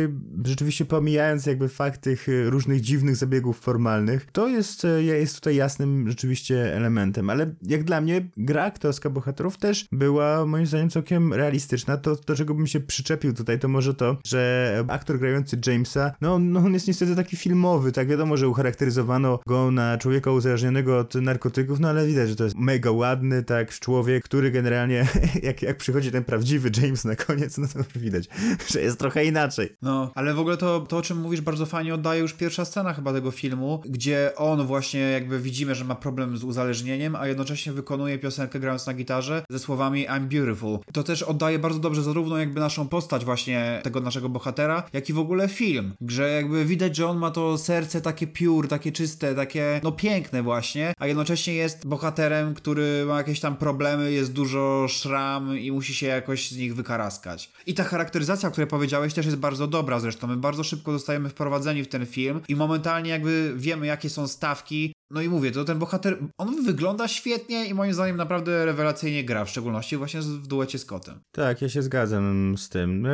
rzeczywiście 0.45 0.85
pomijając 0.85 1.45
jakby 1.45 1.69
fakt 1.69 2.01
tych 2.01 2.29
y, 2.29 2.49
różnych 2.49 2.81
dziwnych 2.81 3.15
zabiegów 3.15 3.59
formalnych, 3.59 4.27
to 4.31 4.47
jest, 4.47 4.85
y, 4.85 5.03
jest 5.03 5.35
tutaj 5.35 5.55
jasnym 5.55 6.09
rzeczywiście 6.09 6.75
elementem, 6.75 7.29
ale 7.29 7.55
jak 7.61 7.83
dla 7.83 8.01
mnie 8.01 8.29
gra 8.37 8.63
aktorska 8.63 9.09
bohaterów 9.09 9.57
też 9.57 9.85
była 9.91 10.45
moim 10.45 10.65
zdaniem 10.65 10.89
całkiem 10.89 11.33
realistyczna. 11.33 11.97
To, 11.97 12.15
do 12.15 12.35
czego 12.35 12.53
bym 12.53 12.67
się 12.67 12.79
przyczepił 12.79 13.33
tutaj, 13.33 13.59
to 13.59 13.67
może 13.67 13.93
to, 13.93 14.17
że 14.25 14.85
aktor 14.87 15.19
grający 15.19 15.57
Jamesa, 15.67 16.11
no, 16.21 16.39
no 16.39 16.59
on 16.59 16.73
jest 16.73 16.87
niestety 16.87 17.15
taki 17.15 17.37
filmowy, 17.37 17.91
tak 17.91 18.07
wiadomo, 18.07 18.37
że 18.37 18.47
ucharakteryzowano 18.47 19.39
go 19.47 19.71
na 19.71 19.97
człowieka 19.97 20.31
uzależnionego 20.31 20.99
od 20.99 21.15
narkotyków, 21.15 21.79
no 21.79 21.89
ale 21.89 22.07
widać, 22.07 22.29
że 22.29 22.35
to 22.35 22.43
jest 22.43 22.55
mega 22.55 22.91
ładny, 22.91 23.43
tak, 23.43 23.71
człowiek, 23.71 24.23
który 24.23 24.51
generalnie, 24.51 25.07
jak, 25.43 25.61
jak 25.61 25.77
przychodzi 25.77 26.11
ten 26.11 26.23
prawdziwy 26.23 26.71
James 26.81 27.05
na 27.05 27.15
koniec, 27.15 27.28
no 27.57 27.67
to 27.67 27.99
widać, 27.99 28.27
że 28.71 28.81
jest 28.81 28.99
trochę 28.99 29.25
inaczej. 29.25 29.69
No, 29.81 30.11
ale 30.15 30.33
w 30.33 30.39
ogóle 30.39 30.57
to, 30.57 30.79
to, 30.79 30.97
o 30.97 31.01
czym 31.01 31.17
mówisz, 31.17 31.41
bardzo 31.41 31.65
fajnie 31.65 31.93
oddaje 31.93 32.21
już 32.21 32.33
pierwsza 32.33 32.65
scena 32.65 32.93
chyba 32.93 33.13
tego 33.13 33.31
filmu, 33.31 33.81
gdzie 33.85 34.31
on 34.35 34.67
właśnie 34.67 34.99
jakby 34.99 35.39
widzimy, 35.39 35.75
że 35.75 35.85
ma 35.85 35.95
problem 35.95 36.37
z 36.37 36.43
uzależnieniem, 36.43 37.15
a 37.15 37.27
jednocześnie 37.27 37.73
wykonuje 37.73 38.19
piosenkę 38.19 38.59
grając 38.59 38.87
na 38.87 38.93
gitarze 38.93 39.45
ze 39.49 39.59
słowami 39.59 40.07
I'm 40.07 40.27
beautiful. 40.27 40.79
To 40.93 41.03
też 41.03 41.23
oddaje 41.23 41.59
bardzo 41.59 41.79
dobrze 41.79 42.03
zarówno 42.03 42.37
jakby 42.37 42.59
naszą 42.59 42.87
postać 42.87 43.25
właśnie 43.25 43.79
tego 43.83 44.01
naszego 44.01 44.29
bohatera, 44.29 44.83
jak 44.93 45.09
i 45.09 45.13
w 45.13 45.19
ogóle 45.19 45.47
film, 45.47 45.93
że 46.07 46.29
jakby 46.29 46.65
widać, 46.65 46.95
że 46.95 47.07
on 47.07 47.17
ma 47.17 47.31
to 47.31 47.57
serce 47.57 48.01
takie 48.01 48.27
pure, 48.27 48.67
takie 48.67 48.91
czyste, 48.91 49.35
takie 49.35 49.81
no 49.83 49.91
piękne 49.91 50.43
właśnie, 50.43 50.93
a 50.97 51.07
jednocześnie 51.07 51.53
jest 51.53 51.87
bohaterem, 51.87 52.53
który 52.53 53.05
ma 53.07 53.17
jakieś 53.17 53.39
tam 53.39 53.55
problemy, 53.55 54.11
jest 54.11 54.33
dużo 54.33 54.85
szram 54.89 55.57
i 55.57 55.71
musi 55.71 55.95
się 55.95 56.07
jakoś 56.07 56.51
z 56.51 56.57
nich 56.57 56.75
wykaraskać. 56.75 57.18
I 57.65 57.73
ta 57.73 57.83
charakteryzacja, 57.83 58.49
o 58.49 58.51
której 58.51 58.67
powiedziałeś, 58.67 59.13
też 59.13 59.25
jest 59.25 59.37
bardzo 59.37 59.67
dobra 59.67 59.99
zresztą. 59.99 60.27
My 60.27 60.37
bardzo 60.37 60.63
szybko 60.63 60.91
zostajemy 60.91 61.29
wprowadzeni 61.29 61.83
w 61.83 61.87
ten 61.87 62.05
film 62.05 62.41
i 62.47 62.55
momentalnie 62.55 63.09
jakby 63.09 63.53
wiemy, 63.55 63.85
jakie 63.85 64.09
są 64.09 64.27
stawki, 64.27 64.93
no 65.11 65.21
i 65.21 65.29
mówię, 65.29 65.51
to 65.51 65.65
ten 65.65 65.79
bohater, 65.79 66.17
on 66.37 66.65
wygląda 66.65 67.07
świetnie 67.07 67.67
i 67.67 67.73
moim 67.73 67.93
zdaniem 67.93 68.17
naprawdę 68.17 68.65
rewelacyjnie 68.65 69.23
gra, 69.23 69.45
w 69.45 69.49
szczególności 69.49 69.97
właśnie 69.97 70.21
w 70.21 70.47
duecie 70.47 70.79
z 70.79 70.85
kotem. 70.85 71.19
Tak, 71.31 71.61
ja 71.61 71.69
się 71.69 71.81
zgadzam 71.81 72.57
z 72.57 72.69
tym. 72.69 73.01
No, 73.01 73.09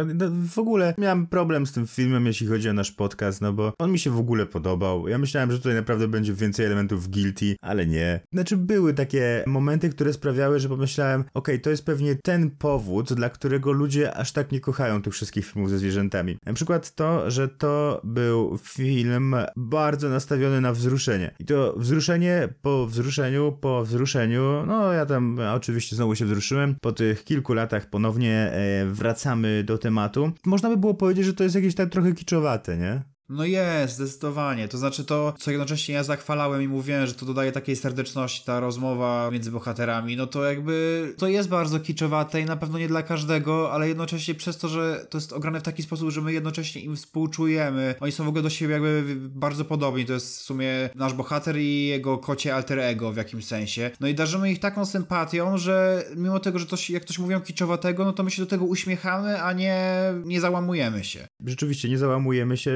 w 0.48 0.60
ogóle 0.60 0.94
miałem 0.98 1.28
problem 1.28 1.68
z 1.68 1.72
tym 1.72 1.88
filmem, 1.88 2.26
jeśli 2.26 2.48
chodzi 2.48 2.70
o 2.70 2.74
nasz 2.74 2.92
podcast, 2.92 3.42
no 3.42 3.54
bo 3.54 3.74
on 3.80 3.92
mi 3.92 4.00
się 4.00 4.12
w 4.12 4.20
ogóle 4.20 4.46
podobał. 4.46 5.08
Ja 5.08 5.18
myślałem, 5.18 5.52
że 5.52 5.58
tutaj 5.58 5.74
naprawdę 5.74 6.08
będzie 6.08 6.34
więcej 6.34 6.66
elementów 6.66 7.08
guilty, 7.10 7.56
ale 7.62 7.86
nie. 7.86 8.20
Znaczy 8.34 8.58
były 8.58 8.94
takie 8.94 9.44
momenty, 9.48 9.90
które 9.90 10.14
sprawiały, 10.14 10.60
że 10.60 10.70
pomyślałem, 10.70 11.22
okej, 11.22 11.32
okay, 11.34 11.60
to 11.60 11.70
jest 11.70 11.86
pewnie 11.86 12.16
ten 12.16 12.52
powód, 12.52 13.14
dla 13.14 13.30
którego 13.30 13.72
ludzie 13.72 14.14
aż 14.18 14.32
tak 14.32 14.52
nie 14.52 14.60
kochają 14.60 15.02
tych 15.02 15.14
wszystkich 15.14 15.46
filmów 15.46 15.70
ze 15.70 15.78
zwierzętami. 15.78 16.38
Na 16.46 16.54
przykład 16.54 16.96
to, 16.96 17.32
że 17.32 17.48
to 17.48 18.02
był 18.04 18.58
film 18.58 19.36
bardzo 19.56 20.10
nastawiony 20.10 20.62
na 20.62 20.74
wzruszenie. 20.74 21.36
I 21.40 21.46
to 21.46 21.76
wzruszenie 21.86 22.50
po 22.62 22.88
wzruszeniu, 22.88 23.58
po 23.62 23.84
wzruszeniu, 23.84 24.66
no 24.68 24.94
ja 24.94 25.06
tam 25.06 25.40
oczywiście 25.54 25.96
znowu 25.96 26.16
się 26.16 26.26
wzruszyłem. 26.26 26.76
Po 26.82 26.92
tych 26.92 27.24
kilku 27.24 27.54
latach 27.54 27.90
ponownie 27.90 28.52
e, 28.52 28.86
wracamy 28.86 29.64
do 29.64 29.78
tematu. 29.78 30.32
Można 30.46 30.70
by 30.70 30.78
było 30.78 30.94
powiedzieć, 30.94 31.26
że 31.26 31.34
to 31.34 31.44
jest 31.44 31.56
jakieś 31.56 31.76
tak 31.76 31.90
trochę 31.90 32.14
kiczowate, 32.14 32.78
nie? 32.78 33.15
No 33.30 33.46
jest, 33.46 33.96
zdecydowanie. 33.96 34.68
To 34.68 34.78
znaczy 34.78 35.06
to, 35.06 35.34
co 35.40 35.52
jednocześnie 35.52 35.96
ja 35.96 36.04
zachwalałem 36.04 36.62
i 36.62 36.68
mówiłem, 36.68 37.08
że 37.08 37.14
to 37.14 37.26
dodaje 37.26 37.52
takiej 37.52 37.76
serdeczności, 37.76 38.46
ta 38.46 38.60
rozmowa 38.60 39.32
między 39.32 39.52
bohaterami, 39.52 40.18
no 40.18 40.28
to 40.28 40.44
jakby 40.44 41.14
to 41.18 41.28
jest 41.28 41.50
bardzo 41.50 41.80
kiczowate 41.80 42.42
i 42.42 42.46
na 42.46 42.56
pewno 42.56 42.80
nie 42.80 42.88
dla 42.88 43.04
każdego, 43.04 43.72
ale 43.72 43.88
jednocześnie 43.88 44.36
przez 44.36 44.58
to, 44.58 44.68
że 44.68 45.06
to 45.10 45.18
jest 45.18 45.34
ograne 45.34 45.60
w 45.60 45.64
taki 45.64 45.84
sposób, 45.84 46.10
że 46.10 46.22
my 46.22 46.34
jednocześnie 46.34 46.82
im 46.82 46.96
współczujemy. 46.96 47.96
Oni 48.00 48.12
są 48.12 48.26
w 48.26 48.28
ogóle 48.28 48.44
do 48.44 48.50
siebie 48.50 48.74
jakby 48.74 49.16
bardzo 49.20 49.66
podobni. 49.66 50.06
To 50.06 50.14
jest 50.14 50.40
w 50.40 50.42
sumie 50.42 50.90
nasz 50.96 51.14
bohater 51.14 51.58
i 51.58 51.88
jego 51.88 52.18
kocie 52.18 52.56
alter 52.56 52.80
ego 52.80 53.12
w 53.12 53.18
jakimś 53.18 53.46
sensie. 53.46 53.92
No 54.00 54.08
i 54.08 54.16
darzymy 54.16 54.52
ich 54.52 54.60
taką 54.60 54.86
sympatią, 54.86 55.58
że 55.58 56.04
mimo 56.16 56.40
tego, 56.40 56.60
że 56.60 56.66
coś, 56.66 56.90
jak 56.90 57.04
ktoś 57.04 57.20
mówią 57.20 57.42
kiczowatego, 57.42 58.06
no 58.06 58.14
to 58.14 58.24
my 58.24 58.32
się 58.32 58.42
do 58.42 58.46
tego 58.46 58.66
uśmiechamy, 58.66 59.42
a 59.42 59.54
nie, 59.54 59.84
nie 60.26 60.42
załamujemy 60.42 61.04
się. 61.04 61.28
Rzeczywiście, 61.46 61.90
nie 61.90 61.98
załamujemy 61.98 62.58
się, 62.58 62.72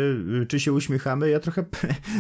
czy 0.46 0.60
się 0.60 0.74
uśmiechamy, 0.74 1.30
ja 1.30 1.40
trochę, 1.40 1.66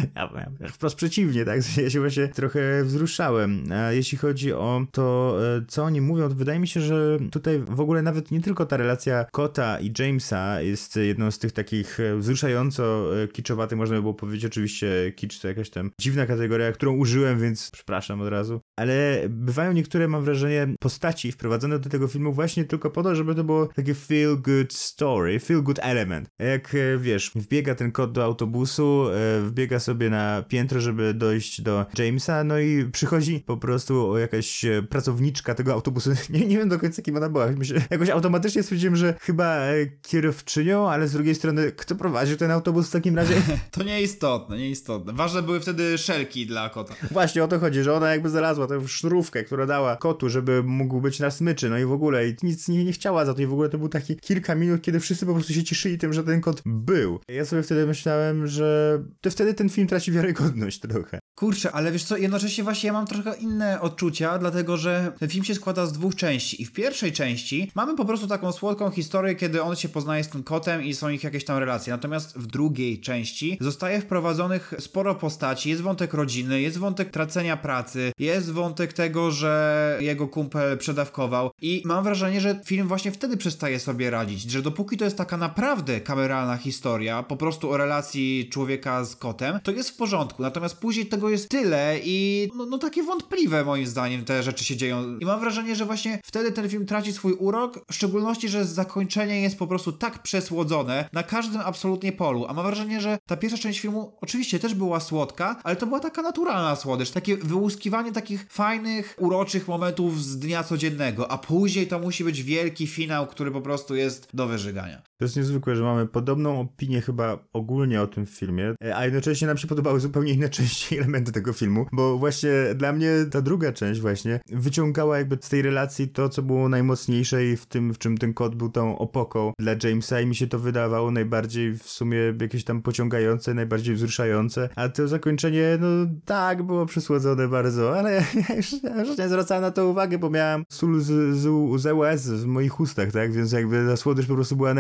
wprost 0.74 0.96
przeciwnie, 0.96 1.46
tak, 1.46 1.78
ja 1.78 1.90
się 1.90 2.00
właśnie 2.00 2.28
trochę 2.28 2.84
wzruszałem. 2.84 3.64
A 3.72 3.92
jeśli 3.92 4.18
chodzi 4.18 4.54
o 4.54 4.86
to, 4.92 5.38
e, 5.58 5.66
co 5.68 5.84
oni 5.84 6.02
mówią, 6.02 6.30
to 6.30 6.36
wydaje 6.36 6.60
mi 6.60 6.68
się, 6.68 6.82
że 6.82 7.18
tutaj 7.32 7.60
w 7.60 7.80
ogóle 7.80 8.02
nawet 8.02 8.32
nie 8.32 8.42
tylko 8.42 8.66
ta 8.66 8.78
relacja 8.78 9.26
Kota 9.32 9.80
i 9.80 9.94
Jamesa 10.00 10.62
jest 10.62 10.96
jedną 10.96 11.32
z 11.32 11.40
tych 11.40 11.52
takich 11.52 12.00
e, 12.00 12.16
wzruszająco 12.16 13.12
e, 13.24 13.28
kiczowatych, 13.28 13.78
można 13.78 13.96
by 13.96 14.02
było 14.02 14.14
powiedzieć, 14.14 14.46
oczywiście 14.46 15.14
kicz 15.16 15.40
to 15.40 15.48
jakaś 15.48 15.70
tam 15.70 15.92
dziwna 16.02 16.26
kategoria, 16.26 16.72
którą 16.72 16.96
użyłem, 16.96 17.40
więc 17.40 17.72
przepraszam 17.72 18.22
od 18.22 18.28
razu, 18.28 18.62
ale 18.80 19.24
bywają 19.30 19.74
niektóre, 19.74 20.08
mam 20.08 20.24
wrażenie, 20.24 20.68
postaci 20.80 21.32
wprowadzone 21.32 21.80
do 21.80 21.90
tego 21.90 22.08
filmu 22.08 22.34
właśnie 22.34 22.66
tylko 22.66 22.90
po 22.90 23.04
to, 23.04 23.16
żeby 23.16 23.36
to 23.36 23.44
było 23.44 23.68
takie 23.68 23.94
feel 23.94 24.38
good 24.42 24.74
story, 24.74 25.40
feel 25.40 25.64
good 25.64 25.80
element. 25.82 26.30
Jak 26.40 26.76
wiesz, 26.98 27.32
wbiega 27.36 27.76
ten 27.76 27.92
kot 27.92 28.12
do 28.12 28.24
autobusu, 28.24 29.06
e, 29.10 29.42
wbiega 29.42 29.80
sobie 29.80 30.10
na 30.10 30.44
piętro, 30.48 30.82
żeby 30.82 31.14
dojść 31.14 31.62
do 31.62 31.86
Jamesa, 31.98 32.44
no 32.44 32.60
i 32.60 32.90
przychodzi 32.92 33.40
po 33.40 33.58
prostu 33.58 34.18
jakaś 34.18 34.66
e, 34.66 34.84
pracowniczka 34.84 35.56
tego 35.56 35.74
autobusu. 35.74 36.10
Nie, 36.30 36.46
nie 36.46 36.58
wiem 36.58 36.70
do 36.70 36.80
końca 36.80 37.02
kim 37.02 37.18
ona 37.18 37.30
była. 37.30 37.48
Myślę, 37.48 37.82
jakoś 37.90 38.10
automatycznie 38.10 38.64
stwierdziłem, 38.64 38.96
że 38.96 39.14
chyba 39.22 39.56
e, 39.56 39.74
kierowczynią, 40.02 40.90
ale 40.90 41.08
z 41.08 41.14
drugiej 41.14 41.36
strony, 41.36 41.72
kto 41.72 41.96
prowadził 41.96 42.38
ten 42.38 42.52
autobus 42.52 42.88
w 42.88 42.92
takim 42.92 43.16
razie? 43.16 43.36
to 43.72 43.84
nieistotne, 43.84 44.58
nieistotne. 44.58 45.14
Ważne 45.14 45.42
były 45.42 45.60
wtedy 45.60 45.98
szelki 45.98 46.46
dla 46.48 46.70
kota. 46.70 46.96
Właśnie 47.12 47.44
o 47.44 47.48
to 47.48 47.60
chodzi, 47.60 47.84
że 47.84 47.94
ona 47.94 48.12
jakby 48.12 48.30
znalazła 48.30 48.68
tę 48.70 48.88
sznurówkę, 48.88 49.44
która 49.44 49.66
dała 49.66 49.96
kotu, 49.96 50.30
żeby 50.30 50.64
mógł 50.64 51.02
być 51.02 51.20
na 51.20 51.32
smyczy, 51.32 51.70
no 51.70 51.78
i 51.78 51.86
w 51.86 51.92
ogóle 51.92 52.30
i 52.30 52.36
nic 52.44 52.68
nie, 52.68 52.86
nie 52.86 52.92
chciała 52.92 53.26
za 53.26 53.34
to 53.34 53.42
i 53.42 53.46
w 53.46 53.54
ogóle 53.54 53.70
to 53.70 53.78
był 53.78 53.90
taki 53.90 54.16
kilka 54.16 54.56
minut, 54.56 54.82
kiedy 54.82 55.00
wszyscy 55.00 55.26
po 55.26 55.34
prostu 55.34 55.54
się 55.54 55.64
cieszyli 55.64 55.98
tym, 55.98 56.14
że 56.14 56.24
ten 56.24 56.42
kot 56.42 56.62
był. 56.66 57.20
Ja 57.28 57.46
sobie 57.46 57.64
wtedy 57.64 57.86
myślałem, 57.86 58.48
że 58.48 59.00
to 59.22 59.32
wtedy 59.32 59.54
ten 59.54 59.70
film 59.70 59.88
traci 59.88 60.12
wiarygodność 60.12 60.80
trochę. 60.80 61.20
Kurczę, 61.36 61.72
ale 61.72 61.92
wiesz 61.92 62.04
co, 62.04 62.18
jednocześnie 62.18 62.64
właśnie 62.64 62.88
ja 62.88 62.94
mam 62.94 63.08
trochę 63.08 63.38
inne 63.38 63.82
odczucia, 63.82 64.38
dlatego 64.38 64.78
że 64.78 65.12
ten 65.20 65.30
film 65.30 65.46
się 65.46 65.56
składa 65.56 65.86
z 65.86 65.94
dwóch 65.94 66.16
części 66.16 66.62
i 66.62 66.66
w 66.66 66.72
pierwszej 66.72 67.12
części 67.12 67.72
mamy 67.76 67.96
po 67.96 68.06
prostu 68.06 68.28
taką 68.28 68.52
słodką 68.52 68.92
historię, 68.92 69.36
kiedy 69.36 69.62
on 69.62 69.76
się 69.76 69.90
poznaje 69.90 70.24
z 70.24 70.30
tym 70.30 70.44
kotem 70.44 70.84
i 70.84 70.94
są 70.94 71.10
ich 71.10 71.24
jakieś 71.24 71.46
tam 71.46 71.58
relacje. 71.58 71.94
Natomiast 71.94 72.38
w 72.38 72.48
drugiej 72.48 73.02
części 73.02 73.58
zostaje 73.62 74.02
wprowadzonych 74.02 74.74
sporo 74.80 75.16
postaci, 75.16 75.70
jest 75.70 75.82
wątek 75.82 76.14
rodziny, 76.14 76.62
jest 76.62 76.78
wątek 76.78 77.12
tracenia 77.12 77.58
pracy, 77.58 78.12
jest 78.20 78.52
wątek 78.52 78.59
tego, 78.96 79.32
że 79.32 79.98
jego 80.02 80.28
kumpel 80.28 80.78
przedawkował 80.78 81.52
i 81.62 81.82
mam 81.86 82.04
wrażenie, 82.04 82.42
że 82.42 82.60
film 82.66 82.88
właśnie 82.88 83.12
wtedy 83.12 83.38
przestaje 83.38 83.80
sobie 83.80 84.10
radzić, 84.10 84.52
że 84.52 84.62
dopóki 84.62 84.98
to 84.98 85.06
jest 85.06 85.18
taka 85.18 85.38
naprawdę 85.38 86.02
kameralna 86.02 86.58
historia, 86.58 87.24
po 87.24 87.38
prostu 87.38 87.72
o 87.72 87.78
relacji 87.78 88.50
człowieka 88.52 89.04
z 89.06 89.16
kotem, 89.16 89.60
to 89.64 89.72
jest 89.72 89.90
w 89.90 89.96
porządku. 89.96 90.42
Natomiast 90.42 90.78
później 90.78 91.06
tego 91.06 91.30
jest 91.30 91.50
tyle 91.50 92.00
i 92.04 92.50
no, 92.56 92.66
no 92.66 92.78
takie 92.78 93.04
wątpliwe 93.04 93.66
moim 93.66 93.88
zdaniem 93.88 94.26
te 94.26 94.44
rzeczy 94.44 94.64
się 94.64 94.78
dzieją. 94.78 95.18
I 95.18 95.26
mam 95.26 95.40
wrażenie, 95.40 95.76
że 95.76 95.86
właśnie 95.86 96.22
wtedy 96.24 96.52
ten 96.52 96.70
film 96.70 96.86
traci 96.86 97.14
swój 97.14 97.34
urok, 97.34 97.80
w 97.92 97.96
szczególności, 97.96 98.50
że 98.50 98.66
zakończenie 98.66 99.42
jest 99.42 99.60
po 99.60 99.68
prostu 99.68 99.92
tak 99.92 100.24
przesłodzone 100.24 101.10
na 101.14 101.24
każdym 101.24 101.62
absolutnie 101.62 102.12
polu. 102.12 102.46
A 102.50 102.54
mam 102.54 102.66
wrażenie, 102.66 103.02
że 103.02 103.18
ta 103.26 103.38
pierwsza 103.38 103.58
część 103.58 103.80
filmu 103.80 104.18
oczywiście 104.22 104.60
też 104.60 104.74
była 104.74 105.00
słodka, 105.00 105.56
ale 105.64 105.76
to 105.76 105.88
była 105.88 106.00
taka 106.00 106.22
naturalna 106.22 106.76
słodycz, 106.76 107.12
takie 107.12 107.38
wyłuskiwanie 107.38 108.12
takich 108.12 108.39
fajnych, 108.50 109.16
uroczych 109.18 109.68
momentów 109.68 110.24
z 110.24 110.40
dnia 110.40 110.64
codziennego, 110.64 111.32
a 111.32 111.38
później 111.38 111.88
to 111.88 112.00
musi 112.00 112.24
być 112.24 112.44
wielki 112.44 112.88
finał, 112.88 113.28
który 113.28 113.52
po 113.52 113.62
prostu 113.62 113.96
jest 113.96 114.28
do 114.34 114.48
wyżygania. 114.48 115.09
To 115.20 115.26
jest 115.26 115.38
niezwykłe, 115.38 115.76
że 115.76 115.84
mamy 115.84 116.08
podobną 116.08 116.60
opinię 116.62 117.02
chyba 117.02 117.40
ogólnie 117.54 118.02
o 118.02 118.08
tym 118.08 118.26
filmie, 118.26 118.76
a 118.96 119.06
jednocześnie 119.06 119.48
nam 119.48 119.58
się 119.58 119.68
podobały 119.68 120.00
zupełnie 120.00 120.34
inne 120.34 120.50
części 120.50 120.96
elementy 121.00 121.32
tego 121.32 121.54
filmu, 121.54 121.86
bo 121.92 122.18
właśnie 122.18 122.52
dla 122.76 122.94
mnie 122.94 123.12
ta 123.32 123.42
druga 123.42 123.74
część 123.74 124.02
właśnie 124.02 124.40
wyciągała 124.52 125.18
jakby 125.18 125.38
z 125.42 125.50
tej 125.50 125.62
relacji 125.62 126.08
to, 126.08 126.30
co 126.30 126.42
było 126.42 126.70
najmocniejsze 126.70 127.46
i 127.46 127.58
w 127.58 127.66
tym, 127.66 127.94
w 127.94 127.98
czym 127.98 128.18
ten 128.18 128.34
kod 128.34 128.56
był 128.56 128.70
tą 128.70 128.98
opoką 128.98 129.54
dla 129.60 129.76
Jamesa 129.84 130.22
i 130.22 130.26
mi 130.26 130.36
się 130.36 130.48
to 130.48 130.60
wydawało 130.60 131.12
najbardziej 131.12 131.74
w 131.74 131.84
sumie 131.84 132.18
jakieś 132.42 132.64
tam 132.64 132.82
pociągające, 132.82 133.54
najbardziej 133.54 133.96
wzruszające, 133.96 134.70
a 134.76 134.90
to 134.90 135.08
zakończenie, 135.08 135.78
no 135.80 135.88
tak, 136.26 136.64
było 136.64 136.86
przysłodzone 136.86 137.48
bardzo, 137.48 138.00
ale 138.00 138.14
ja 138.50 138.56
już, 138.56 138.84
ja 138.84 139.02
już 139.02 139.18
nie 139.18 139.28
zwracałem 139.28 139.64
na 139.64 139.72
to 139.72 139.88
uwagę, 139.88 140.18
bo 140.18 140.30
miałem 140.30 140.64
sól 140.70 141.02
z, 141.02 141.36
z, 141.38 141.82
z 141.82 141.86
łez 141.94 142.30
w 142.30 142.46
moich 142.46 142.80
ustach, 142.80 143.12
tak, 143.12 143.32
więc 143.32 143.52
jakby 143.52 143.86
ta 143.90 143.98
słodycz 143.98 144.28
po 144.28 144.36
prostu 144.36 144.56
była 144.56 144.74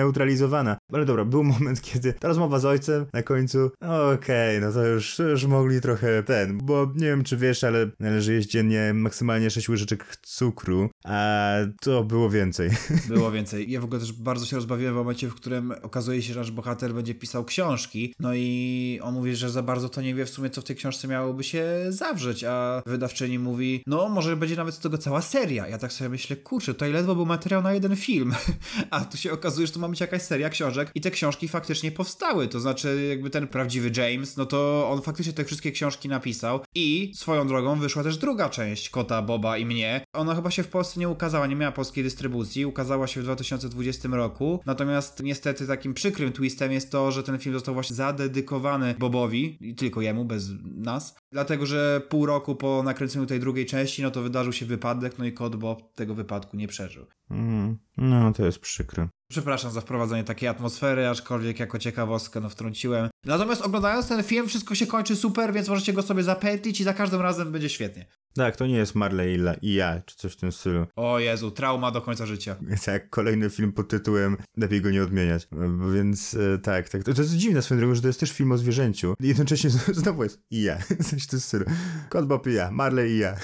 Ale 0.93 1.05
dobra, 1.05 1.25
był 1.25 1.43
moment, 1.43 1.81
kiedy 1.81 2.13
ta 2.13 2.27
rozmowa 2.27 2.59
z 2.59 2.65
ojcem 2.65 3.05
na 3.13 3.23
końcu, 3.23 3.71
okej, 4.13 4.57
okay, 4.57 4.67
no 4.67 4.73
to 4.73 4.85
już, 4.85 5.19
już 5.19 5.45
mogli 5.45 5.81
trochę 5.81 6.23
ten, 6.23 6.57
bo 6.57 6.91
nie 6.95 7.07
wiem 7.07 7.23
czy 7.23 7.37
wiesz, 7.37 7.63
ale 7.63 7.89
należy 7.99 8.33
jeść 8.33 8.49
dziennie 8.49 8.93
maksymalnie 8.93 9.49
6 9.49 9.69
łyżeczek 9.69 10.17
cukru, 10.21 10.89
a 11.03 11.55
to 11.81 12.03
było 12.03 12.29
więcej. 12.29 12.69
Było 13.07 13.31
więcej. 13.31 13.71
Ja 13.71 13.81
w 13.81 13.83
ogóle 13.83 13.99
też 13.99 14.13
bardzo 14.13 14.45
się 14.45 14.55
rozbawiłem 14.55 14.93
w 14.93 14.97
momencie, 14.97 15.27
w 15.27 15.35
którym 15.35 15.73
okazuje 15.81 16.21
się, 16.21 16.33
że 16.33 16.39
nasz 16.39 16.51
bohater 16.51 16.93
będzie 16.93 17.15
pisał 17.15 17.45
książki, 17.45 18.13
no 18.19 18.33
i 18.33 18.99
on 19.03 19.13
mówi, 19.13 19.35
że 19.35 19.49
za 19.49 19.63
bardzo 19.63 19.89
to 19.89 20.01
nie 20.01 20.15
wie 20.15 20.25
w 20.25 20.29
sumie, 20.29 20.49
co 20.49 20.61
w 20.61 20.63
tej 20.63 20.75
książce 20.75 21.07
miałoby 21.07 21.43
się 21.43 21.65
zawrzeć, 21.89 22.43
a 22.43 22.81
wydawczyni 22.85 23.39
mówi, 23.39 23.83
no 23.87 24.09
może 24.09 24.37
będzie 24.37 24.55
nawet 24.55 24.75
z 24.75 24.79
tego 24.79 24.97
cała 24.97 25.21
seria. 25.21 25.67
Ja 25.67 25.77
tak 25.77 25.93
sobie 25.93 26.09
myślę, 26.09 26.35
kurczę, 26.35 26.73
to 26.73 26.87
ledwo 26.87 27.15
był 27.15 27.25
materiał 27.25 27.61
na 27.61 27.73
jeden 27.73 27.95
film, 27.95 28.33
a 28.91 29.05
tu 29.05 29.17
się 29.17 29.31
okazuje, 29.31 29.67
że 29.67 29.73
to 29.73 29.79
ma 29.79 29.89
być 29.89 30.01
jakaś 30.19 30.27
seria 30.27 30.49
książek 30.49 30.91
i 30.95 31.01
te 31.01 31.11
książki 31.11 31.47
faktycznie 31.47 31.91
powstały, 31.91 32.47
to 32.47 32.59
znaczy 32.59 33.07
jakby 33.09 33.29
ten 33.29 33.47
prawdziwy 33.47 33.91
James, 33.97 34.37
no 34.37 34.45
to 34.45 34.89
on 34.89 35.01
faktycznie 35.01 35.33
te 35.33 35.45
wszystkie 35.45 35.71
książki 35.71 36.09
napisał 36.09 36.59
i 36.75 37.11
swoją 37.15 37.47
drogą 37.47 37.79
wyszła 37.79 38.03
też 38.03 38.17
druga 38.17 38.49
część 38.49 38.89
Kota, 38.89 39.21
Boba 39.21 39.57
i 39.57 39.65
mnie. 39.65 40.01
Ona 40.13 40.35
chyba 40.35 40.51
się 40.51 40.63
w 40.63 40.67
Polsce 40.67 40.99
nie 40.99 41.09
ukazała, 41.09 41.47
nie 41.47 41.55
miała 41.55 41.71
polskiej 41.71 42.03
dystrybucji, 42.03 42.65
ukazała 42.65 43.07
się 43.07 43.21
w 43.21 43.23
2020 43.23 44.09
roku, 44.11 44.59
natomiast 44.65 45.23
niestety 45.23 45.67
takim 45.67 45.93
przykrym 45.93 46.31
twistem 46.31 46.71
jest 46.71 46.91
to, 46.91 47.11
że 47.11 47.23
ten 47.23 47.39
film 47.39 47.55
został 47.55 47.73
właśnie 47.73 47.95
zadedykowany 47.95 48.95
Bobowi 48.99 49.57
i 49.61 49.75
tylko 49.75 50.01
jemu, 50.01 50.25
bez 50.25 50.49
nas, 50.63 51.15
dlatego, 51.31 51.65
że 51.65 52.01
pół 52.09 52.25
roku 52.25 52.55
po 52.55 52.83
nakręceniu 52.83 53.25
tej 53.25 53.39
drugiej 53.39 53.65
części, 53.65 54.01
no 54.01 54.11
to 54.11 54.21
wydarzył 54.21 54.53
się 54.53 54.65
wypadek, 54.65 55.17
no 55.17 55.25
i 55.25 55.33
Kot 55.33 55.55
Bob 55.55 55.93
tego 55.93 56.15
wypadku 56.15 56.57
nie 56.57 56.67
przeżył. 56.67 57.05
Mm, 57.31 57.77
no, 57.97 58.33
to 58.33 58.45
jest 58.45 58.59
przykre. 58.59 59.09
Przepraszam 59.31 59.71
za 59.71 59.81
wprowadzenie 59.81 60.23
takiej 60.23 60.49
atmosfery, 60.49 61.07
aczkolwiek 61.07 61.59
jako 61.59 61.79
ciekawostkę 61.79 62.39
no 62.39 62.49
wtrąciłem. 62.49 63.09
Natomiast 63.25 63.61
oglądając 63.61 64.07
ten 64.07 64.23
film 64.23 64.47
wszystko 64.47 64.75
się 64.75 64.87
kończy 64.87 65.15
super, 65.15 65.53
więc 65.53 65.69
możecie 65.69 65.93
go 65.93 66.01
sobie 66.01 66.23
zapętlić 66.23 66.81
i 66.81 66.83
za 66.83 66.93
każdym 66.93 67.21
razem 67.21 67.51
będzie 67.51 67.69
świetnie. 67.69 68.05
Tak, 68.39 68.55
to 68.55 68.67
nie 68.67 68.77
jest 68.77 68.95
Marley 68.95 69.39
i 69.61 69.73
ja, 69.73 70.01
czy 70.05 70.15
coś 70.15 70.33
w 70.33 70.35
tym 70.35 70.51
stylu. 70.51 70.85
O 70.95 71.19
Jezu, 71.19 71.51
trauma 71.51 71.91
do 71.91 72.01
końca 72.01 72.25
życia. 72.25 72.55
Tak, 72.85 73.09
kolejny 73.09 73.49
film 73.49 73.71
pod 73.71 73.87
tytułem 73.87 74.37
Lepiej 74.57 74.81
go 74.81 74.91
nie 74.91 75.03
odmieniać. 75.03 75.47
Więc 75.93 76.33
e, 76.33 76.57
tak, 76.57 76.89
tak. 76.89 77.03
To, 77.03 77.13
to 77.13 77.21
jest 77.21 77.33
dziwne 77.33 77.61
swoją 77.61 77.79
drogą, 77.79 77.95
że 77.95 78.01
to 78.01 78.07
jest 78.07 78.19
też 78.19 78.31
film 78.31 78.51
o 78.51 78.57
zwierzęciu. 78.57 79.13
I 79.19 79.27
jednocześnie 79.27 79.69
znowu 80.03 80.23
jest 80.23 80.41
i 80.51 80.61
ja, 80.61 80.77
coś 81.09 81.23
w 81.23 81.27
tym 81.27 81.39
stylu. 81.39 81.65
Kot 82.09 82.25
Bob 82.25 82.47
i 82.47 82.53
ja, 82.53 82.71
Marley 82.71 83.11
i 83.11 83.17
ja. 83.17 83.35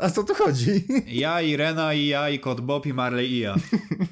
A 0.00 0.10
co 0.10 0.24
tu 0.24 0.34
chodzi? 0.34 0.84
Ja, 1.06 1.42
Irena 1.42 1.94
i 1.94 2.06
ja, 2.06 2.30
i 2.30 2.38
Kot 2.38 2.60
Bob 2.60 2.86
i 2.86 2.92
Marley 2.92 3.32
i 3.32 3.38
ja. 3.38 3.56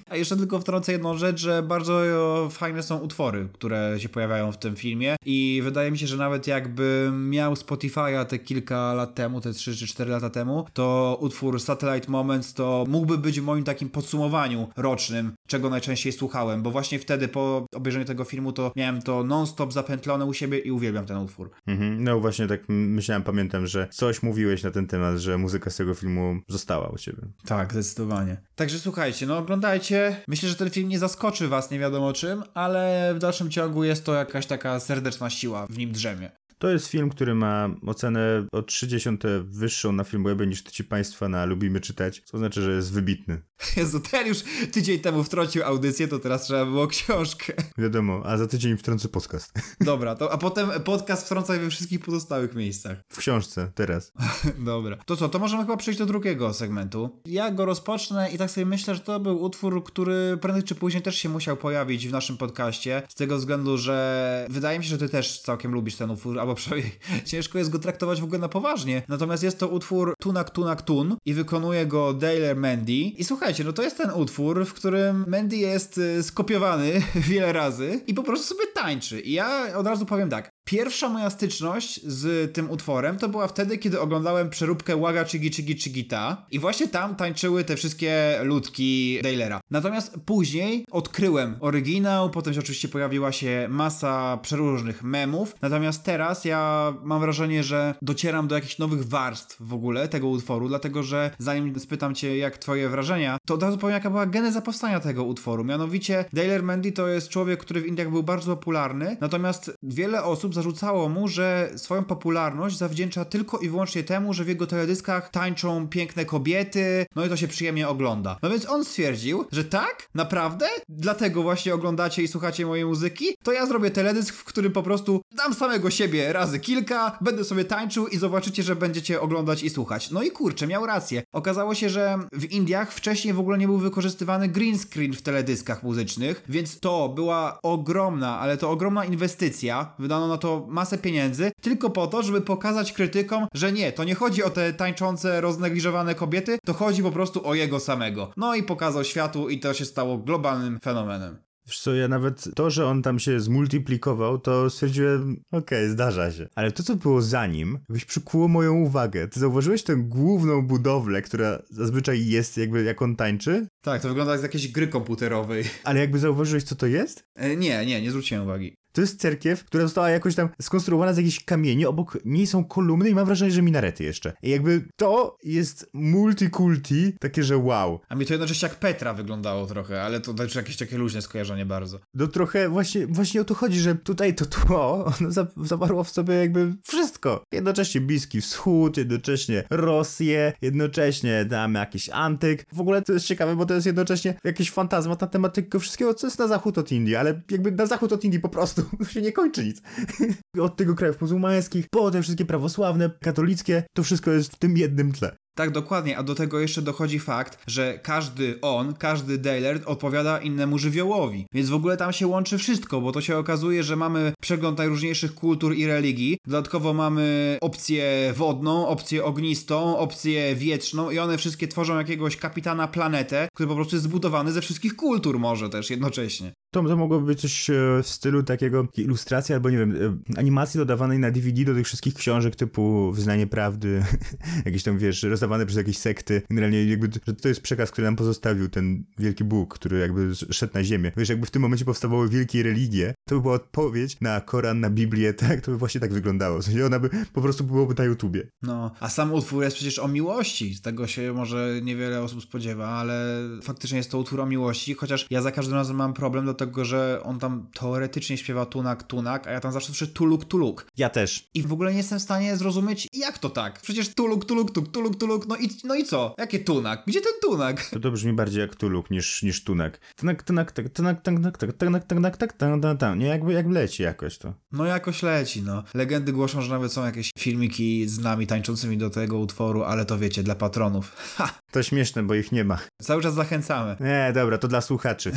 A 0.08 0.16
jeszcze 0.16 0.36
tylko 0.36 0.60
wtrącę 0.60 0.92
jedną 0.92 1.16
rzecz, 1.16 1.40
że 1.40 1.62
bardzo 1.62 2.02
fajne 2.50 2.82
są 2.82 2.98
utwory, 2.98 3.48
które 3.52 3.94
się 3.98 4.08
pojawiają 4.08 4.52
w 4.52 4.58
tym 4.58 4.76
filmie 4.76 5.16
i 5.26 5.60
wydaje 5.64 5.90
mi 5.90 5.98
się, 5.98 6.06
że 6.06 6.16
nawet 6.16 6.46
jakby 6.46 7.10
miał 7.14 7.54
Spotify'a 7.54 8.24
te 8.24 8.38
kilka 8.38 8.94
lat 8.94 9.14
temu, 9.14 9.40
te 9.40 9.52
3 9.52 9.74
czy 9.86 9.94
4 9.94 10.10
lata 10.10 10.30
temu, 10.30 10.66
to 10.72 11.18
utwór 11.20 11.60
Satellite 11.60 12.10
Moments 12.10 12.54
to 12.54 12.84
mógłby 12.88 13.18
być 13.18 13.40
w 13.40 13.44
moim 13.44 13.64
takim 13.64 13.90
podsumowaniu 13.90 14.68
rocznym, 14.76 15.32
czego 15.48 15.70
najczęściej 15.70 16.12
słuchałem, 16.12 16.62
bo 16.62 16.70
właśnie 16.70 16.98
wtedy 16.98 17.28
po 17.28 17.66
obejrzeniu 17.74 18.04
tego 18.04 18.24
filmu 18.24 18.52
to 18.52 18.72
miałem 18.76 19.02
to 19.02 19.24
non-stop 19.24 19.72
zapętlone 19.72 20.24
u 20.24 20.34
siebie 20.34 20.58
i 20.58 20.70
uwielbiam 20.70 21.06
ten 21.06 21.16
utwór. 21.16 21.50
Mhm. 21.66 22.04
No 22.04 22.20
właśnie 22.20 22.46
tak 22.46 22.60
myślałem, 22.68 23.22
pamiętam, 23.22 23.66
że 23.66 23.88
coś 23.92 24.22
mówiłeś 24.22 24.62
na 24.62 24.70
ten 24.70 24.86
temat, 24.86 25.18
że 25.18 25.38
muzyka 25.38 25.70
z 25.70 25.76
tego 25.76 25.94
filmu 25.94 26.36
została 26.48 26.88
u 26.88 26.98
ciebie. 26.98 27.22
Tak, 27.46 27.72
zdecydowanie. 27.72 28.36
Także 28.54 28.78
słuchajcie, 28.78 29.26
no 29.26 29.38
oglądajcie. 29.38 30.16
Myślę, 30.28 30.48
że 30.48 30.54
ten 30.54 30.70
film 30.70 30.88
nie 30.88 30.98
zaskoczy 30.98 31.48
was 31.48 31.70
nie 31.70 31.78
wiadomo 31.78 32.12
czym, 32.12 32.42
ale 32.54 33.12
w 33.16 33.18
dalszym 33.18 33.50
ciągu 33.50 33.84
jest 33.84 34.04
to 34.04 34.14
jakaś 34.14 34.46
taka 34.46 34.80
serdeczna 34.80 35.30
siła 35.30 35.66
w 35.66 35.78
nim 35.78 35.92
drzemie. 35.92 36.30
To 36.64 36.70
jest 36.70 36.86
film, 36.86 37.10
który 37.10 37.34
ma 37.34 37.70
ocenę 37.86 38.46
o 38.52 38.62
30 38.62 39.10
wyższą 39.44 39.92
na 39.92 40.04
Filmwebie 40.04 40.46
niż 40.46 40.62
ci 40.62 40.84
państwa 40.84 41.28
na 41.28 41.44
Lubimy 41.44 41.80
Czytać, 41.80 42.22
co 42.24 42.38
znaczy, 42.38 42.62
że 42.62 42.72
jest 42.72 42.92
wybitny. 42.92 43.42
Jezu, 43.76 44.00
ten 44.00 44.26
już 44.26 44.38
tydzień 44.72 44.98
temu 44.98 45.24
wtrącił 45.24 45.64
audycję, 45.64 46.08
to 46.08 46.18
teraz 46.18 46.42
trzeba 46.42 46.64
było 46.64 46.86
książkę. 46.86 47.52
Wiadomo, 47.78 48.22
a 48.24 48.36
za 48.36 48.46
tydzień 48.46 48.76
wtrącę 48.76 49.08
podcast. 49.08 49.52
Dobra, 49.80 50.14
to, 50.14 50.32
a 50.32 50.38
potem 50.38 50.70
podcast 50.84 51.26
wtrącaj 51.26 51.60
we 51.60 51.70
wszystkich 51.70 52.00
pozostałych 52.00 52.54
miejscach. 52.54 52.98
W 53.12 53.18
książce, 53.18 53.70
teraz. 53.74 54.12
Dobra. 54.58 54.96
To 54.96 55.16
co, 55.16 55.28
to 55.28 55.38
możemy 55.38 55.62
chyba 55.62 55.76
przejść 55.76 55.98
do 55.98 56.06
drugiego 56.06 56.54
segmentu. 56.54 57.20
Ja 57.26 57.50
go 57.50 57.64
rozpocznę 57.64 58.30
i 58.32 58.38
tak 58.38 58.50
sobie 58.50 58.66
myślę, 58.66 58.94
że 58.94 59.00
to 59.00 59.20
był 59.20 59.42
utwór, 59.42 59.84
który 59.84 60.38
prędzej 60.40 60.64
czy 60.64 60.74
później 60.74 61.02
też 61.02 61.18
się 61.18 61.28
musiał 61.28 61.56
pojawić 61.56 62.08
w 62.08 62.12
naszym 62.12 62.36
podcaście, 62.36 63.02
z 63.08 63.14
tego 63.14 63.36
względu, 63.36 63.78
że 63.78 64.46
wydaje 64.50 64.78
mi 64.78 64.84
się, 64.84 64.90
że 64.90 64.98
ty 64.98 65.08
też 65.08 65.40
całkiem 65.40 65.74
lubisz 65.74 65.96
ten 65.96 66.10
utwór, 66.10 66.40
albo 66.40 66.53
przynajmniej 66.54 66.92
ciężko 67.24 67.58
jest 67.58 67.70
go 67.70 67.78
traktować 67.78 68.20
w 68.20 68.24
ogóle 68.24 68.38
na 68.38 68.48
poważnie. 68.48 69.02
Natomiast 69.08 69.42
jest 69.42 69.58
to 69.58 69.68
utwór 69.68 70.14
Tunak 70.20 70.50
Tunak 70.50 70.82
Tun 70.82 71.16
i 71.26 71.34
wykonuje 71.34 71.86
go 71.86 72.14
Dale 72.14 72.54
Mandy. 72.54 72.92
I 72.92 73.24
słuchajcie, 73.24 73.64
no 73.64 73.72
to 73.72 73.82
jest 73.82 73.96
ten 73.96 74.10
utwór, 74.10 74.66
w 74.66 74.74
którym 74.74 75.24
Mandy 75.28 75.56
jest 75.56 75.98
y, 75.98 76.22
skopiowany 76.22 77.02
wiele 77.28 77.52
razy 77.52 78.00
i 78.06 78.14
po 78.14 78.22
prostu 78.22 78.54
sobie 78.54 78.66
tańczy. 78.74 79.20
I 79.20 79.32
ja 79.32 79.76
od 79.76 79.86
razu 79.86 80.06
powiem 80.06 80.30
tak, 80.30 80.50
Pierwsza 80.64 81.08
moja 81.08 81.30
styczność 81.30 82.00
z 82.06 82.54
tym 82.54 82.70
utworem 82.70 83.18
to 83.18 83.28
była 83.28 83.48
wtedy, 83.48 83.78
kiedy 83.78 84.00
oglądałem 84.00 84.50
przeróbkę 84.50 84.96
Łaga 84.96 85.24
Chigi 85.24 85.50
Chigi 85.50 85.78
Chigita 85.78 86.46
i 86.50 86.58
właśnie 86.58 86.88
tam 86.88 87.16
tańczyły 87.16 87.64
te 87.64 87.76
wszystkie 87.76 88.40
ludki 88.42 89.18
Dailera. 89.22 89.60
Natomiast 89.70 90.16
później 90.26 90.84
odkryłem 90.90 91.56
oryginał, 91.60 92.30
potem 92.30 92.54
się 92.54 92.60
oczywiście 92.60 92.88
pojawiła 92.88 93.32
się 93.32 93.66
masa 93.70 94.38
przeróżnych 94.42 95.02
memów, 95.02 95.54
natomiast 95.62 96.04
teraz 96.04 96.44
ja 96.44 96.94
mam 97.02 97.20
wrażenie, 97.20 97.62
że 97.62 97.94
docieram 98.02 98.48
do 98.48 98.54
jakichś 98.54 98.78
nowych 98.78 99.08
warstw 99.08 99.56
w 99.60 99.74
ogóle 99.74 100.08
tego 100.08 100.28
utworu, 100.28 100.68
dlatego 100.68 101.02
że 101.02 101.30
zanim 101.38 101.80
spytam 101.80 102.14
cię 102.14 102.36
jak 102.36 102.58
twoje 102.58 102.88
wrażenia, 102.88 103.38
to 103.46 103.54
od 103.54 103.62
razu 103.62 103.78
powiem 103.78 103.94
jaka 103.94 104.10
była 104.10 104.26
geneza 104.26 104.60
powstania 104.60 105.00
tego 105.00 105.24
utworu. 105.24 105.64
Mianowicie 105.64 106.24
Dailer 106.32 106.62
Mandy 106.62 106.92
to 106.92 107.08
jest 107.08 107.28
człowiek, 107.28 107.60
który 107.60 107.80
w 107.80 107.86
Indiach 107.86 108.10
był 108.10 108.22
bardzo 108.22 108.56
popularny, 108.56 109.16
natomiast 109.20 109.76
wiele 109.82 110.24
osób 110.24 110.53
zarzucało 110.54 111.08
mu, 111.08 111.28
że 111.28 111.70
swoją 111.76 112.04
popularność 112.04 112.78
zawdzięcza 112.78 113.24
tylko 113.24 113.58
i 113.58 113.68
wyłącznie 113.68 114.04
temu, 114.04 114.34
że 114.34 114.44
w 114.44 114.48
jego 114.48 114.66
teledyskach 114.66 115.30
tańczą 115.30 115.88
piękne 115.88 116.24
kobiety, 116.24 117.06
no 117.16 117.26
i 117.26 117.28
to 117.28 117.36
się 117.36 117.48
przyjemnie 117.48 117.88
ogląda. 117.88 118.38
No 118.42 118.50
więc 118.50 118.68
on 118.68 118.84
stwierdził, 118.84 119.44
że 119.52 119.64
tak, 119.64 120.08
naprawdę, 120.14 120.66
dlatego 120.88 121.42
właśnie 121.42 121.74
oglądacie 121.74 122.22
i 122.22 122.28
słuchacie 122.28 122.66
mojej 122.66 122.84
muzyki, 122.84 123.26
to 123.42 123.52
ja 123.52 123.66
zrobię 123.66 123.90
teledysk, 123.90 124.34
w 124.34 124.44
którym 124.44 124.72
po 124.72 124.82
prostu 124.82 125.22
dam 125.36 125.54
samego 125.54 125.90
siebie 125.90 126.32
razy 126.32 126.60
kilka, 126.60 127.18
będę 127.20 127.44
sobie 127.44 127.64
tańczył 127.64 128.06
i 128.06 128.16
zobaczycie, 128.16 128.62
że 128.62 128.76
będziecie 128.76 129.20
oglądać 129.20 129.62
i 129.62 129.70
słuchać. 129.70 130.10
No 130.10 130.22
i 130.22 130.30
kurczę, 130.30 130.66
miał 130.66 130.86
rację. 130.86 131.22
Okazało 131.32 131.74
się, 131.74 131.88
że 131.88 132.18
w 132.32 132.44
Indiach 132.44 132.92
wcześniej 132.92 133.34
w 133.34 133.40
ogóle 133.40 133.58
nie 133.58 133.66
był 133.66 133.78
wykorzystywany 133.78 134.48
green 134.48 134.78
screen 134.78 135.12
w 135.12 135.22
teledyskach 135.22 135.82
muzycznych, 135.82 136.44
więc 136.48 136.80
to 136.80 137.08
była 137.08 137.58
ogromna, 137.62 138.40
ale 138.40 138.56
to 138.56 138.70
ogromna 138.70 139.04
inwestycja. 139.04 139.94
Wydano 139.98 140.28
na 140.28 140.38
to 140.38 140.43
masę 140.68 140.98
pieniędzy, 140.98 141.52
tylko 141.60 141.90
po 141.90 142.06
to, 142.06 142.22
żeby 142.22 142.40
pokazać 142.40 142.92
krytykom, 142.92 143.46
że 143.54 143.72
nie, 143.72 143.92
to 143.92 144.04
nie 144.04 144.14
chodzi 144.14 144.42
o 144.42 144.50
te 144.50 144.72
tańczące, 144.72 145.40
roznegliżowane 145.40 146.14
kobiety, 146.14 146.58
to 146.64 146.72
chodzi 146.74 147.02
po 147.02 147.10
prostu 147.10 147.48
o 147.48 147.54
jego 147.54 147.80
samego. 147.80 148.32
No 148.36 148.54
i 148.54 148.62
pokazał 148.62 149.04
światu 149.04 149.48
i 149.48 149.58
to 149.60 149.74
się 149.74 149.84
stało 149.84 150.18
globalnym 150.18 150.78
fenomenem. 150.80 151.38
Wiesz 151.66 151.80
co, 151.80 151.94
ja 151.94 152.08
nawet 152.08 152.54
to, 152.54 152.70
że 152.70 152.86
on 152.86 153.02
tam 153.02 153.18
się 153.18 153.40
zmultiplikował, 153.40 154.38
to 154.38 154.70
stwierdziłem, 154.70 155.42
okej, 155.52 155.88
zdarza 155.88 156.32
się. 156.32 156.48
Ale 156.54 156.72
to, 156.72 156.82
co 156.82 156.96
było 156.96 157.22
za 157.22 157.46
nim, 157.46 157.78
jakbyś 157.88 158.04
przykuło 158.04 158.48
moją 158.48 158.74
uwagę. 158.74 159.28
Ty 159.28 159.40
zauważyłeś 159.40 159.82
tę 159.82 159.96
główną 159.96 160.62
budowlę, 160.62 161.22
która 161.22 161.62
zazwyczaj 161.70 162.26
jest 162.26 162.56
jakby 162.56 162.82
jak 162.82 163.02
on 163.02 163.16
tańczy? 163.16 163.66
Tak, 163.80 164.02
to 164.02 164.08
wygląda 164.08 164.32
jak 164.32 164.40
z 164.40 164.42
jakiejś 164.42 164.68
gry 164.68 164.88
komputerowej. 164.88 165.64
Ale 165.84 166.00
jakby 166.00 166.18
zauważyłeś, 166.18 166.64
co 166.64 166.74
to 166.74 166.86
jest? 166.86 167.24
E, 167.34 167.56
nie, 167.56 167.86
nie, 167.86 168.02
nie 168.02 168.10
zwróciłem 168.10 168.44
uwagi. 168.44 168.76
To 168.94 169.00
jest 169.00 169.20
cerkiew, 169.20 169.64
która 169.64 169.82
została 169.82 170.10
jakoś 170.10 170.34
tam 170.34 170.48
skonstruowana 170.62 171.12
z 171.12 171.16
jakichś 171.16 171.44
kamieni, 171.44 171.86
obok 171.86 172.18
niej 172.24 172.46
są 172.46 172.64
kolumny 172.64 173.10
i 173.10 173.14
mam 173.14 173.26
wrażenie, 173.26 173.50
że 173.50 173.62
minarety 173.62 174.04
jeszcze. 174.04 174.32
I 174.42 174.50
jakby 174.50 174.88
to 174.96 175.38
jest 175.44 175.90
multikulti, 175.92 177.12
takie, 177.20 177.42
że 177.42 177.58
wow. 177.58 178.00
A 178.08 178.14
mi 178.14 178.26
to 178.26 178.32
jednocześnie 178.32 178.68
jak 178.68 178.78
Petra 178.78 179.14
wyglądało 179.14 179.66
trochę, 179.66 180.02
ale 180.02 180.20
to 180.20 180.34
też 180.34 180.54
jakieś 180.54 180.76
takie 180.76 180.98
luźne 180.98 181.22
skojarzenie 181.22 181.66
bardzo. 181.66 181.98
No 182.14 182.26
trochę 182.26 182.68
właśnie, 182.68 183.06
właśnie 183.06 183.40
o 183.40 183.44
to 183.44 183.54
chodzi, 183.54 183.80
że 183.80 183.94
tutaj 183.94 184.34
to 184.34 184.46
tło, 184.46 185.04
ono 185.20 185.30
za, 185.30 185.46
zawarło 185.56 186.04
w 186.04 186.10
sobie 186.10 186.34
jakby 186.34 186.74
wszystko. 186.82 187.44
Jednocześnie 187.52 188.00
Bliski 188.00 188.40
Wschód, 188.40 188.96
jednocześnie 188.96 189.64
Rosję, 189.70 190.52
jednocześnie 190.62 191.46
tam 191.50 191.74
jakiś 191.74 192.10
antyk. 192.10 192.66
W 192.72 192.80
ogóle 192.80 193.02
to 193.02 193.12
jest 193.12 193.26
ciekawe, 193.26 193.56
bo 193.56 193.66
to 193.66 193.74
jest 193.74 193.86
jednocześnie 193.86 194.34
jakiś 194.44 194.70
fantazmat 194.70 195.20
na 195.20 195.26
temat 195.26 195.54
tego 195.54 195.80
wszystkiego, 195.80 196.14
co 196.14 196.26
jest 196.26 196.38
na 196.38 196.48
zachód 196.48 196.78
od 196.78 196.92
Indii, 196.92 197.16
ale 197.16 197.42
jakby 197.50 197.72
na 197.72 197.86
zachód 197.86 198.12
od 198.12 198.24
Indii 198.24 198.40
po 198.40 198.48
prostu 198.48 198.83
to 198.98 199.04
się 199.14 199.22
nie 199.22 199.32
kończy 199.32 199.64
nic. 199.64 199.82
Od 200.60 200.76
tego 200.76 200.94
krajów 200.94 201.20
muzułmańskich, 201.20 201.86
po 201.90 202.10
te 202.10 202.22
wszystkie 202.22 202.44
prawosławne, 202.44 203.10
katolickie, 203.20 203.84
to 203.96 204.02
wszystko 204.02 204.30
jest 204.30 204.52
w 204.52 204.58
tym 204.58 204.76
jednym 204.76 205.12
tle. 205.12 205.36
Tak, 205.56 205.70
dokładnie, 205.70 206.18
a 206.18 206.22
do 206.22 206.34
tego 206.34 206.60
jeszcze 206.60 206.82
dochodzi 206.82 207.18
fakt, 207.18 207.58
że 207.66 207.98
każdy 208.02 208.60
on, 208.60 208.94
każdy 208.94 209.38
Dailer 209.38 209.80
odpowiada 209.86 210.38
innemu 210.38 210.78
żywiołowi. 210.78 211.46
Więc 211.52 211.68
w 211.68 211.74
ogóle 211.74 211.96
tam 211.96 212.12
się 212.12 212.26
łączy 212.26 212.58
wszystko, 212.58 213.00
bo 213.00 213.12
to 213.12 213.20
się 213.20 213.36
okazuje, 213.36 213.82
że 213.82 213.96
mamy 213.96 214.32
przegląd 214.40 214.78
najróżniejszych 214.78 215.34
kultur 215.34 215.74
i 215.74 215.86
religii. 215.86 216.38
Dodatkowo 216.46 216.94
mamy 216.94 217.58
opcję 217.60 218.32
wodną, 218.36 218.88
opcję 218.88 219.24
ognistą, 219.24 219.98
opcję 219.98 220.54
wietrzną 220.56 221.10
i 221.10 221.18
one 221.18 221.38
wszystkie 221.38 221.68
tworzą 221.68 221.98
jakiegoś 221.98 222.36
kapitana 222.36 222.88
planetę, 222.88 223.48
który 223.54 223.68
po 223.68 223.74
prostu 223.74 223.96
jest 223.96 224.04
zbudowany 224.04 224.52
ze 224.52 224.60
wszystkich 224.60 224.96
kultur 224.96 225.38
może 225.38 225.70
też 225.70 225.90
jednocześnie. 225.90 226.52
To, 226.74 226.82
to 226.82 226.96
mogłoby 226.96 227.26
być 227.26 227.40
coś 227.40 227.70
e, 227.70 227.74
w 228.02 228.08
stylu 228.08 228.42
takiego 228.42 228.86
ilustracji 228.96 229.54
albo 229.54 229.70
nie 229.70 229.78
wiem, 229.78 229.96
e, 230.36 230.38
animacji 230.38 230.78
dodawanej 230.78 231.18
na 231.18 231.30
DVD 231.30 231.64
do 231.64 231.74
tych 231.74 231.86
wszystkich 231.86 232.14
książek 232.14 232.56
typu 232.56 233.12
Wyznanie 233.12 233.46
Prawdy, 233.46 234.04
jakieś 234.66 234.82
tam 234.82 234.98
wiesz, 234.98 235.22
przez 235.66 235.76
jakieś 235.76 235.98
sekty. 235.98 236.42
Generalnie 236.50 236.84
jakby, 236.84 237.10
że 237.26 237.34
to 237.34 237.48
jest 237.48 237.60
przekaz, 237.60 237.90
który 237.90 238.04
nam 238.04 238.16
pozostawił 238.16 238.68
ten 238.68 239.04
wielki 239.18 239.44
Bóg, 239.44 239.74
który 239.74 239.98
jakby 239.98 240.34
szedł 240.34 240.74
na 240.74 240.84
ziemię. 240.84 241.12
Wiesz, 241.16 241.28
jakby 241.28 241.46
w 241.46 241.50
tym 241.50 241.62
momencie 241.62 241.84
powstawały 241.84 242.28
wielkie 242.28 242.62
religie, 242.62 243.14
to 243.28 243.34
by 243.34 243.40
była 243.40 243.54
odpowiedź 243.54 244.20
na 244.20 244.40
Koran, 244.40 244.80
na 244.80 244.90
Biblię, 244.90 245.34
tak? 245.44 245.60
To 245.60 245.70
by 245.70 245.78
właśnie 245.78 246.00
tak 246.00 246.12
wyglądało. 246.12 246.58
W 246.58 246.64
sensie 246.64 246.86
ona 246.86 246.98
by 246.98 247.10
po 247.32 247.42
prostu 247.42 247.64
byłoby 247.64 247.94
na 247.98 248.04
YouTubie. 248.04 248.46
No, 248.62 248.90
a 249.00 249.08
sam 249.08 249.32
utwór 249.32 249.64
jest 249.64 249.76
przecież 249.76 249.98
o 249.98 250.08
miłości. 250.08 250.74
Z 250.74 250.80
tego 250.80 251.06
się 251.06 251.32
może 251.32 251.80
niewiele 251.82 252.22
osób 252.22 252.42
spodziewa, 252.42 252.88
ale 252.88 253.40
faktycznie 253.62 253.98
jest 253.98 254.10
to 254.10 254.18
utwór 254.18 254.40
o 254.40 254.46
miłości, 254.46 254.94
chociaż 254.94 255.26
ja 255.30 255.42
za 255.42 255.52
każdym 255.52 255.74
razem 255.74 255.96
mam 255.96 256.14
problem 256.14 256.46
do 256.46 256.54
tego, 256.54 256.84
że 256.84 257.20
on 257.24 257.38
tam 257.38 257.66
teoretycznie 257.80 258.36
śpiewa 258.36 258.66
tunak, 258.66 259.02
tunak, 259.02 259.46
a 259.46 259.50
ja 259.50 259.60
tam 259.60 259.72
zawsze 259.72 259.92
słyszę 259.92 260.06
tuluk, 260.06 260.44
tuluk. 260.44 260.86
Ja 260.96 261.10
też. 261.10 261.48
I 261.54 261.62
w 261.62 261.72
ogóle 261.72 261.90
nie 261.90 261.96
jestem 261.96 262.18
w 262.18 262.22
stanie 262.22 262.56
zrozumieć, 262.56 263.08
jak 263.12 263.38
to 263.38 263.50
tak? 263.50 263.80
Przecież 263.80 264.14
tuluk, 264.14 264.44
tuluk, 264.44 264.70
tuk, 264.70 264.88
tuluk, 264.88 265.16
tuluk, 265.16 265.33
no 265.48 265.56
i, 265.56 265.68
no 265.84 265.94
i 265.94 266.04
co? 266.04 266.34
Jakie 266.38 266.58
tunak? 266.58 267.02
Gdzie 267.06 267.20
ten 267.20 267.32
tunak? 267.42 267.90
To, 267.90 268.00
to 268.00 268.10
brzmi 268.10 268.32
bardziej 268.32 268.60
jak 268.60 268.76
tuluk 268.76 269.10
niż, 269.10 269.42
niż 269.42 269.64
tunak. 269.64 270.00
Tunak, 270.16 270.42
tunak, 270.42 270.72
tak, 270.72 270.88
tunak, 270.88 271.22
tunak, 271.22 271.58
tak, 271.58 271.72
tunak, 271.72 272.04
tunak, 272.06 272.36
tak, 272.36 272.52
tak, 272.52 272.80
tak, 272.82 272.98
tak, 272.98 273.18
nie? 273.18 273.26
Jakby, 273.26 273.52
jak 273.52 273.66
leci 273.66 274.02
jakoś 274.02 274.38
to. 274.38 274.54
No 274.72 274.84
jakoś 274.84 275.22
leci, 275.22 275.62
no. 275.62 275.82
Legendy 275.94 276.32
głoszą, 276.32 276.60
że 276.60 276.70
nawet 276.70 276.92
są 276.92 277.04
jakieś 277.04 277.30
filmiki 277.38 278.08
z 278.08 278.18
nami 278.18 278.46
tańczącymi 278.46 278.98
do 278.98 279.10
tego 279.10 279.38
utworu, 279.38 279.82
ale 279.82 280.04
to 280.04 280.18
wiecie, 280.18 280.42
dla 280.42 280.54
patronów. 280.54 281.16
Ha! 281.36 281.50
To 281.70 281.82
śmieszne, 281.82 282.22
bo 282.22 282.34
ich 282.34 282.52
nie 282.52 282.64
ma. 282.64 282.78
Cały 283.02 283.22
czas 283.22 283.34
zachęcamy. 283.34 283.96
Nie, 284.00 284.32
dobra, 284.34 284.58
to 284.58 284.68
dla 284.68 284.80
słuchaczy. 284.80 285.32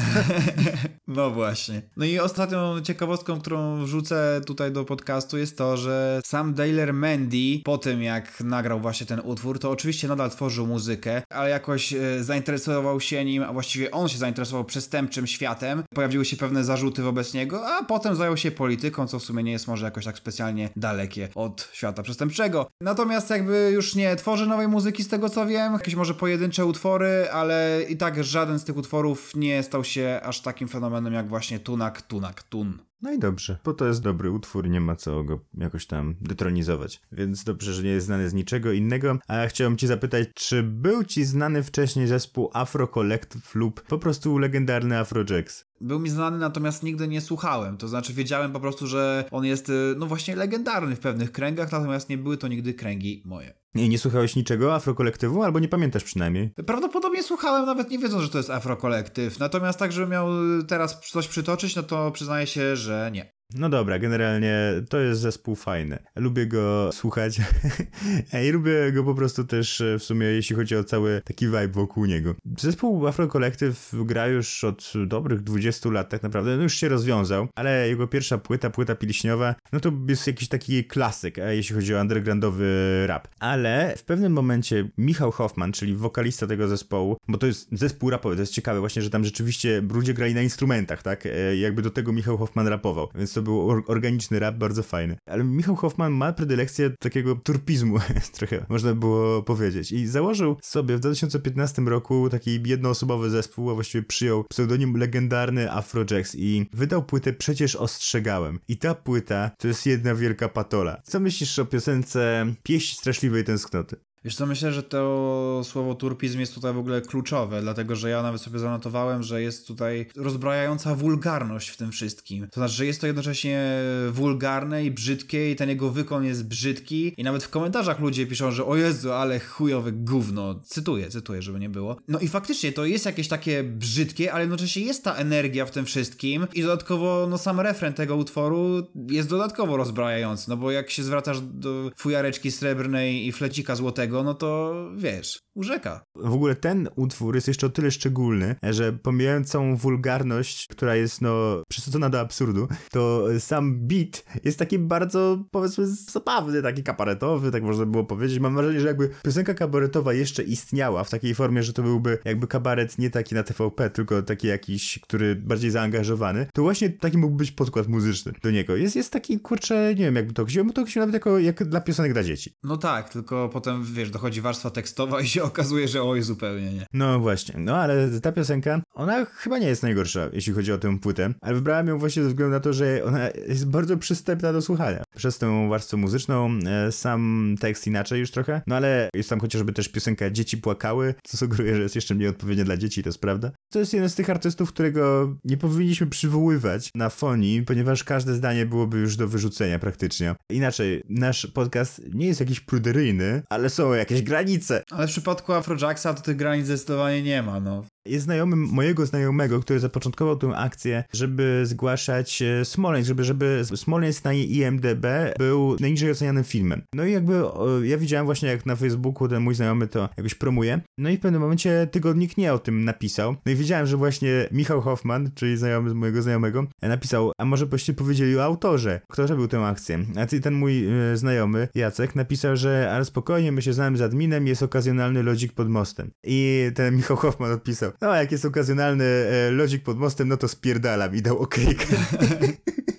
No 1.08 1.28
No 1.28 1.34
właśnie. 1.34 1.82
No 1.98 2.06
i 2.06 2.20
ostatnią 2.20 2.82
ciekawostką, 2.82 3.40
którą 3.40 3.86
wrzucę 3.86 4.42
tutaj 4.46 4.72
do 4.72 4.86
podcastu 4.86 5.38
jest 5.38 5.58
to, 5.58 5.78
że 5.78 6.22
sam 6.26 6.54
Dailer 6.54 6.94
Mandy 6.94 7.62
po 7.64 7.78
tym 7.78 8.02
jak 8.02 8.42
nagrał 8.42 8.80
właśnie 8.80 9.06
ten 9.06 9.20
utwór, 9.24 9.60
to 9.60 9.72
oczywiście 9.72 9.87
nadal 10.08 10.30
tworzył 10.30 10.68
muzykę, 10.68 11.22
ale 11.30 11.50
jakoś 11.50 11.94
e, 11.94 12.24
zainteresował 12.24 13.00
się 13.02 13.26
nim, 13.26 13.44
a 13.44 13.54
właściwie 13.54 13.92
on 13.92 14.08
się 14.08 14.18
zainteresował 14.18 14.66
przestępczym 14.66 15.28
światem. 15.28 15.84
Pojawiły 15.96 16.26
się 16.26 16.38
pewne 16.38 16.64
zarzuty 16.64 17.02
wobec 17.02 17.34
niego, 17.34 17.68
a 17.68 17.84
potem 17.84 18.16
zajął 18.16 18.38
się 18.38 18.52
polityką, 18.52 19.08
co 19.08 19.20
w 19.20 19.24
sumie 19.24 19.44
nie 19.44 19.52
jest 19.52 19.68
może 19.68 19.86
jakoś 19.86 20.06
tak 20.06 20.18
specjalnie 20.18 20.70
dalekie 20.76 21.30
od 21.36 21.70
świata 21.74 22.04
przestępczego. 22.04 22.68
Natomiast 22.82 23.30
jakby 23.30 23.70
już 23.74 23.96
nie 23.96 24.16
tworzy 24.16 24.46
nowej 24.48 24.68
muzyki 24.68 25.04
z 25.04 25.08
tego 25.08 25.30
co 25.30 25.46
wiem, 25.46 25.74
jakieś 25.74 25.96
może 25.96 26.14
pojedyncze 26.14 26.66
utwory, 26.66 27.28
ale 27.32 27.82
i 27.90 27.98
tak 27.98 28.24
żaden 28.24 28.60
z 28.60 28.64
tych 28.64 28.78
utworów 28.78 29.32
nie 29.36 29.64
stał 29.64 29.84
się 29.84 30.20
aż 30.24 30.42
takim 30.42 30.68
fenomenem 30.68 31.14
jak 31.14 31.30
właśnie 31.30 31.60
Tunak, 31.60 32.02
Tunak, 32.02 32.44
Tun. 32.44 32.87
No 33.02 33.14
i 33.14 33.20
dobrze, 33.20 33.58
bo 33.64 33.74
to 33.74 33.88
jest 33.88 34.02
dobry 34.02 34.32
utwór, 34.32 34.70
nie 34.70 34.82
ma 34.82 34.96
co 34.96 35.24
go 35.24 35.46
jakoś 35.54 35.86
tam 35.86 36.16
detronizować. 36.22 37.02
Więc 37.12 37.44
dobrze, 37.44 37.74
że 37.74 37.84
nie 37.84 37.90
jest 37.90 38.06
znany 38.06 38.30
z 38.30 38.34
niczego 38.34 38.72
innego. 38.72 39.20
A 39.28 39.36
ja 39.36 39.48
chciałem 39.48 39.78
cię 39.78 39.88
zapytać, 39.88 40.28
czy 40.34 40.64
był 40.64 41.04
ci 41.04 41.26
znany 41.26 41.64
wcześniej 41.64 42.08
zespół 42.08 42.50
Afro 42.54 42.88
Collective 42.88 43.56
lub 43.56 43.82
po 43.82 43.98
prostu 43.98 44.38
legendarny 44.38 44.98
Afrojax? 44.98 45.67
Był 45.82 46.00
mi 46.00 46.10
znany, 46.10 46.38
natomiast 46.38 46.84
nigdy 46.84 47.08
nie 47.08 47.22
słuchałem. 47.22 47.78
To 47.78 47.88
znaczy, 47.88 48.14
wiedziałem 48.14 48.52
po 48.52 48.60
prostu, 48.60 48.88
że 48.88 49.26
on 49.32 49.46
jest, 49.46 49.70
y, 49.70 49.96
no 49.98 50.06
właśnie, 50.06 50.36
legendarny 50.36 50.96
w 50.96 51.00
pewnych 51.00 51.32
kręgach, 51.32 51.72
natomiast 51.72 52.10
nie 52.10 52.18
były 52.18 52.38
to 52.38 52.48
nigdy 52.48 52.74
kręgi 52.74 53.24
moje. 53.26 53.54
I 53.76 53.90
nie 53.90 53.98
słuchałeś 53.98 54.36
niczego 54.36 54.76
afrokolektywu, 54.76 55.44
albo 55.44 55.60
nie 55.60 55.68
pamiętasz 55.68 56.04
przynajmniej? 56.04 56.50
Prawdopodobnie 56.66 57.24
słuchałem, 57.24 57.66
nawet 57.66 57.92
nie 57.92 58.00
wiedząc, 58.00 58.24
że 58.24 58.30
to 58.30 58.38
jest 58.38 58.50
afrokolektyw. 58.50 59.40
Natomiast 59.40 59.80
tak, 59.80 59.92
żebym 59.92 60.10
miał 60.10 60.58
y, 60.60 60.64
teraz 60.64 61.00
coś 61.00 61.28
przytoczyć, 61.28 61.76
no 61.76 61.84
to 61.84 62.12
przyznaję 62.12 62.48
się, 62.48 62.76
że 62.76 63.10
nie. 63.14 63.37
No 63.56 63.70
dobra, 63.70 64.00
generalnie 64.00 64.60
to 64.90 65.00
jest 65.00 65.22
zespół 65.22 65.56
fajny. 65.56 66.00
Lubię 66.16 66.48
go 66.48 66.92
słuchać 66.92 67.42
i 68.48 68.52
lubię 68.52 68.92
go 68.92 69.04
po 69.04 69.16
prostu 69.16 69.44
też 69.44 69.82
e, 69.82 70.00
w 70.00 70.04
sumie, 70.04 70.28
jeśli 70.28 70.56
chodzi 70.56 70.76
o 70.76 70.84
cały 70.84 71.22
taki 71.26 71.46
vibe 71.46 71.68
wokół 71.68 72.06
niego. 72.06 72.36
Zespół 72.60 73.08
Afro 73.08 73.28
Collective 73.28 73.92
gra 73.94 74.28
już 74.28 74.64
od 74.64 74.94
dobrych 75.06 75.42
20 75.42 75.90
lat 75.90 76.10
tak 76.10 76.24
naprawdę, 76.24 76.58
no 76.58 76.64
już 76.64 76.74
się 76.74 76.90
rozwiązał, 76.90 77.48
ale 77.56 77.90
jego 77.90 78.08
pierwsza 78.08 78.38
płyta, 78.38 78.70
płyta 78.70 78.96
pilśniowa, 78.96 79.56
no 79.74 79.80
to 79.80 79.92
jest 80.10 80.28
jakiś 80.28 80.48
taki 80.48 80.84
klasyk, 80.84 81.40
e, 81.40 81.56
jeśli 81.56 81.76
chodzi 81.76 81.96
o 81.96 82.02
undergroundowy 82.02 83.04
rap. 83.08 83.28
Ale 83.40 83.94
w 83.98 84.04
pewnym 84.04 84.34
momencie 84.34 84.90
Michał 84.98 85.32
Hoffman, 85.32 85.72
czyli 85.72 85.96
wokalista 85.96 86.48
tego 86.48 86.68
zespołu, 86.68 87.18
bo 87.28 87.38
to 87.38 87.48
jest 87.48 87.70
zespół 87.72 88.10
rapowy, 88.10 88.36
to 88.36 88.42
jest 88.42 88.54
ciekawe 88.54 88.80
właśnie, 88.80 89.02
że 89.02 89.10
tam 89.10 89.24
rzeczywiście 89.24 89.84
ludzie 89.94 90.14
grali 90.14 90.34
na 90.34 90.42
instrumentach, 90.42 91.04
tak? 91.04 91.26
E, 91.26 91.58
jakby 91.58 91.82
do 91.82 91.90
tego 91.90 92.14
Michał 92.14 92.38
Hoffman 92.38 92.68
rapował, 92.68 93.10
więc 93.16 93.37
to 93.38 93.42
był 93.42 93.84
organiczny 93.88 94.40
rap, 94.40 94.56
bardzo 94.56 94.84
fajny. 94.84 95.18
Ale 95.26 95.44
Michał 95.44 95.76
Hoffman 95.76 96.14
ma 96.14 96.34
predylekcję 96.34 96.90
takiego 97.00 97.36
turpizmu, 97.36 98.00
trochę 98.38 98.66
można 98.70 98.94
było 98.94 99.44
powiedzieć. 99.44 99.92
I 99.92 100.08
założył 100.08 100.58
sobie 100.64 100.98
w 100.98 101.00
2015 101.00 101.82
roku 101.82 102.30
taki 102.30 102.62
jednoosobowy 102.66 103.30
zespół, 103.30 103.72
a 103.72 103.74
właściwie 103.74 104.04
przyjął 104.04 104.44
pseudonim 104.44 104.98
legendarny 104.98 105.72
Afrojax 105.72 106.36
i 106.36 106.70
wydał 106.74 107.04
płytę 107.04 107.34
Przecież 107.34 107.76
ostrzegałem. 107.76 108.60
I 108.68 108.78
ta 108.78 108.96
płyta 108.96 109.52
to 109.58 109.68
jest 109.68 109.86
jedna 109.86 110.16
wielka 110.16 110.50
patola. 110.50 111.02
Co 111.04 111.20
myślisz 111.20 111.60
o 111.60 111.66
piosence 111.66 112.46
Pieść 112.64 112.98
straszliwej 112.98 113.44
tęsknoty? 113.44 114.07
Wiesz 114.26 114.36
co, 114.36 114.46
myślę, 114.46 114.74
że 114.74 114.84
to 114.84 115.62
słowo 115.64 115.96
turpizm 115.96 116.40
jest 116.40 116.56
tutaj 116.56 116.74
w 116.74 116.78
ogóle 116.78 117.02
kluczowe, 117.02 117.62
dlatego 117.62 117.96
że 117.96 118.10
ja 118.10 118.22
nawet 118.22 118.42
sobie 118.42 118.60
zanotowałem, 118.60 119.24
że 119.24 119.42
jest 119.42 119.68
tutaj 119.68 120.06
rozbrajająca 120.16 120.96
wulgarność 120.96 121.70
w 121.70 121.78
tym 121.78 121.92
wszystkim. 121.92 122.48
To 122.48 122.60
znaczy, 122.60 122.74
że 122.74 122.86
jest 122.86 123.02
to 123.02 123.08
jednocześnie 123.08 123.82
wulgarne 124.12 124.86
i 124.86 124.92
brzydkie 124.92 125.52
i 125.52 125.56
ten 125.56 125.70
jego 125.70 125.90
wykon 125.90 126.26
jest 126.26 126.48
brzydki 126.48 127.14
i 127.18 127.24
nawet 127.24 127.44
w 127.44 127.50
komentarzach 127.50 128.00
ludzie 128.00 128.28
piszą, 128.28 128.52
że 128.52 128.66
o 128.66 128.76
Jezu, 128.76 129.12
ale 129.12 129.40
chujowe 129.40 129.92
gówno. 129.92 130.60
Cytuję, 130.64 131.10
cytuję, 131.10 131.42
żeby 131.42 131.60
nie 131.60 131.70
było. 131.70 131.98
No 132.08 132.20
i 132.20 132.28
faktycznie 132.28 132.72
to 132.72 132.86
jest 132.86 133.06
jakieś 133.06 133.28
takie 133.28 133.64
brzydkie, 133.64 134.34
ale 134.34 134.42
jednocześnie 134.42 134.82
jest 134.82 135.04
ta 135.04 135.16
energia 135.16 135.66
w 135.66 135.72
tym 135.72 135.86
wszystkim 135.86 136.48
i 136.54 136.62
dodatkowo 136.62 137.28
no 137.30 137.38
sam 137.38 137.60
refren 137.60 137.94
tego 137.94 138.16
utworu 138.16 138.88
jest 139.10 139.30
dodatkowo 139.30 139.78
rozbrajający, 139.78 140.50
no 140.50 140.58
bo 140.58 140.72
jak 140.72 140.90
się 140.90 141.04
zwracasz 141.04 141.42
do 141.42 141.92
fujareczki 141.98 142.52
srebrnej 142.52 143.28
i 143.28 143.32
flecika 143.32 143.76
złotego, 143.76 144.07
no 144.12 144.34
to 144.34 144.74
wiesz, 144.96 145.40
urzeka. 145.56 146.04
W 146.16 146.34
ogóle 146.34 146.56
ten 146.56 146.90
utwór 146.96 147.36
jest 147.36 147.48
jeszcze 147.48 147.68
o 147.68 147.70
tyle 147.70 147.92
szczególny, 147.92 148.56
że 148.64 148.94
pomijając 148.94 149.50
całą 149.50 149.76
wulgarność, 149.76 150.68
która 150.68 150.96
jest 150.96 151.22
no 151.22 151.64
przesadzona 151.70 152.10
do 152.10 152.20
absurdu, 152.20 152.68
to 152.92 153.26
sam 153.40 153.88
beat 153.88 154.26
jest 154.44 154.60
taki 154.60 154.80
bardzo 154.80 155.46
powiedzmy 155.52 155.88
zabawny, 155.88 156.62
taki 156.62 156.84
kabaretowy, 156.84 157.52
tak 157.52 157.64
można 157.64 157.86
było 157.86 158.04
powiedzieć. 158.04 158.40
Mam 158.40 158.56
wrażenie, 158.56 158.80
że 158.80 158.88
jakby 158.88 159.10
piosenka 159.24 159.54
kabaretowa 159.54 160.14
jeszcze 160.14 160.44
istniała 160.44 161.04
w 161.04 161.10
takiej 161.10 161.36
formie, 161.36 161.64
że 161.64 161.74
to 161.74 161.84
byłby 161.84 162.18
jakby 162.26 162.48
kabaret 162.48 162.98
nie 162.98 163.10
taki 163.10 163.36
na 163.36 163.44
TVP, 163.44 163.90
tylko 163.90 164.22
taki 164.22 164.48
jakiś, 164.48 165.00
który 165.00 165.36
bardziej 165.36 165.72
zaangażowany, 165.72 166.48
to 166.54 166.62
właśnie 166.62 166.90
taki 166.90 167.18
mógł 167.18 167.36
być 167.36 167.52
podkład 167.52 167.88
muzyczny 167.88 168.32
do 168.44 168.52
niego. 168.52 168.76
Jest, 168.76 168.96
jest 168.96 169.14
taki, 169.14 169.40
kurczę, 169.40 169.96
nie 169.96 170.06
wiem 170.06 170.16
jakby 170.16 170.34
to 170.34 170.46
wziąłem, 170.46 170.74
to 170.74 170.86
wziąłem 170.86 171.10
nawet 171.10 171.14
jako 171.14 171.40
jak 171.40 171.64
dla 171.64 171.82
piosenek 171.82 172.14
dla 172.14 172.24
dzieci. 172.24 172.54
No 172.64 172.78
tak, 172.78 173.10
tylko 173.10 173.50
potem 173.50 173.84
wiesz, 173.98 174.10
dochodzi 174.12 174.42
warstwa 174.42 174.70
tekstowa 174.70 175.22
i 175.22 175.28
się 175.28 175.44
okazuje, 175.44 175.88
że 175.88 176.04
oj, 176.04 176.22
zupełnie 176.22 176.74
nie. 176.74 176.86
No 176.94 177.20
właśnie, 177.20 177.60
no 177.60 177.76
ale 177.78 178.22
ta 178.22 178.32
piosenka, 178.32 178.82
ona 178.98 179.26
chyba 179.26 179.58
nie 179.58 179.68
jest 179.68 179.84
najgorsza, 179.84 180.30
jeśli 180.34 180.54
chodzi 180.54 180.72
o 180.72 180.78
tę 180.78 181.00
płytę, 181.00 181.34
ale 181.42 181.56
wybrałem 181.56 181.88
ją 181.88 181.98
właśnie 181.98 182.24
ze 182.24 182.30
względu 182.30 182.54
na 182.54 182.60
to, 182.60 182.74
że 182.74 183.04
ona 183.04 183.30
jest 183.48 183.70
bardzo 183.70 183.98
przystępna 183.98 184.54
do 184.54 184.62
słuchania. 184.62 185.04
Przez 185.16 185.38
tę 185.38 185.70
warstwę 185.70 185.98
muzyczną, 185.98 186.60
e, 186.66 186.92
sam 186.92 187.56
tekst 187.60 187.88
inaczej 187.88 188.20
już 188.20 188.32
trochę, 188.32 188.62
no 188.68 188.76
ale 188.76 189.10
jest 189.14 189.30
tam 189.30 189.40
chociażby 189.40 189.74
też 189.74 189.90
piosenka 189.90 190.30
Dzieci 190.30 190.58
płakały, 190.58 191.14
co 191.24 191.38
sugeruje, 191.38 191.76
że 191.76 191.82
jest 191.82 191.96
jeszcze 191.96 192.16
mniej 192.16 192.30
odpowiednia 192.30 192.66
dla 192.66 192.78
dzieci, 192.78 193.04
to 193.04 193.10
jest 193.10 193.22
prawda. 193.22 193.52
To 193.74 193.80
jest 193.80 193.94
jeden 193.94 194.10
z 194.10 194.16
tych 194.16 194.30
artystów, 194.30 194.74
którego 194.74 195.36
nie 195.44 195.58
powinniśmy 195.58 196.08
przywoływać 196.08 196.90
na 196.96 197.10
fonii, 197.10 197.62
ponieważ 197.62 198.04
każde 198.04 198.34
zdanie 198.34 198.66
byłoby 198.66 198.98
już 198.98 199.16
do 199.16 199.28
wyrzucenia 199.28 199.80
praktycznie. 199.80 200.36
Inaczej, 200.52 201.04
nasz 201.10 201.48
podcast 201.48 202.02
nie 202.14 202.28
jest 202.28 202.40
jakiś 202.40 202.60
pruderyjny, 202.60 203.42
ale 203.50 203.70
są 203.70 203.94
jakieś 203.94 204.22
granice. 204.22 204.84
Ale 204.92 205.08
w 205.08 205.12
przypadku 205.12 205.54
Afrojacksa 205.54 206.14
to 206.14 206.22
tych 206.22 206.36
granic 206.36 206.66
zdecydowanie 206.66 207.24
nie 207.24 207.44
ma, 207.44 207.60
no. 207.60 207.84
Jest 208.08 208.26
znajomym 208.26 208.60
mojego 208.60 209.06
znajomego, 209.06 209.60
który 209.60 209.80
zapoczątkował 209.80 210.36
tę 210.36 210.58
akcję, 210.58 211.04
żeby 211.14 211.62
zgłaszać 211.66 212.42
e, 212.42 212.66
Smoleńsk, 212.66 213.08
żeby, 213.08 213.24
żeby 213.24 213.62
Smoleńsk 213.76 214.24
na 214.26 214.34
IMDB 214.34 215.06
był 215.38 215.76
najniżej 215.80 216.12
ocenianym 216.12 216.44
filmem. 216.44 216.82
No 216.96 217.06
i 217.06 217.12
jakby 217.12 217.42
ja 217.84 217.98
widziałem 217.98 218.26
właśnie 218.26 218.50
jak 218.50 218.66
na 218.66 218.76
Facebooku 218.76 219.28
ten 219.28 219.44
mój 219.44 219.56
znajomy 219.56 219.88
to 219.88 220.10
jakoś 220.18 220.36
promuje. 220.36 220.82
No 220.98 221.10
i 221.10 221.18
w 221.18 221.20
pewnym 221.20 221.42
momencie 221.42 221.88
tygodnik 221.92 222.38
nie 222.38 222.54
o 222.54 222.60
tym 222.60 222.86
napisał. 222.86 223.36
No 223.46 223.52
i 223.52 223.56
widziałem, 223.56 223.88
że 223.88 223.98
właśnie 223.98 224.48
Michał 224.52 224.82
Hoffman, 224.82 225.32
czyli 225.36 225.58
znajomy 225.58 225.94
mojego 225.94 226.22
znajomego, 226.22 226.68
napisał, 226.82 227.32
a 227.38 227.46
może 227.46 227.66
byście 227.66 227.94
powiedzieli 227.94 228.38
o 228.38 228.44
autorze, 228.44 229.02
kto 229.10 229.28
robił 229.28 229.48
tę 229.48 229.66
akcję. 229.66 230.00
A 230.16 230.26
ten 230.42 230.54
mój 230.54 230.88
e, 230.88 231.18
znajomy, 231.18 231.68
Jacek, 231.76 232.16
napisał, 232.16 232.56
że 232.56 232.92
ale 232.92 233.06
spokojnie, 233.06 233.52
my 233.52 233.62
się 233.62 233.74
znamy 233.74 233.98
z 233.98 234.02
adminem, 234.02 234.48
jest 234.48 234.64
okazjonalny 234.64 235.24
lodzik 235.24 235.54
pod 235.54 235.70
mostem. 235.70 236.12
I 236.24 236.72
ten 236.76 236.96
Michał 236.96 237.18
Hoffman 237.18 237.52
odpisał, 237.52 237.92
no 238.02 238.16
jak 238.16 238.32
jest 238.32 238.46
okazjonalny 238.46 239.04
e, 239.04 239.52
lodzik 239.52 239.84
pod 239.84 239.98
mostem, 239.98 240.28
no 240.28 240.38
to 240.38 240.48
spierdalam 240.48 241.16
i 241.16 241.22
dał 241.22 241.40
okejkę. 241.40 241.86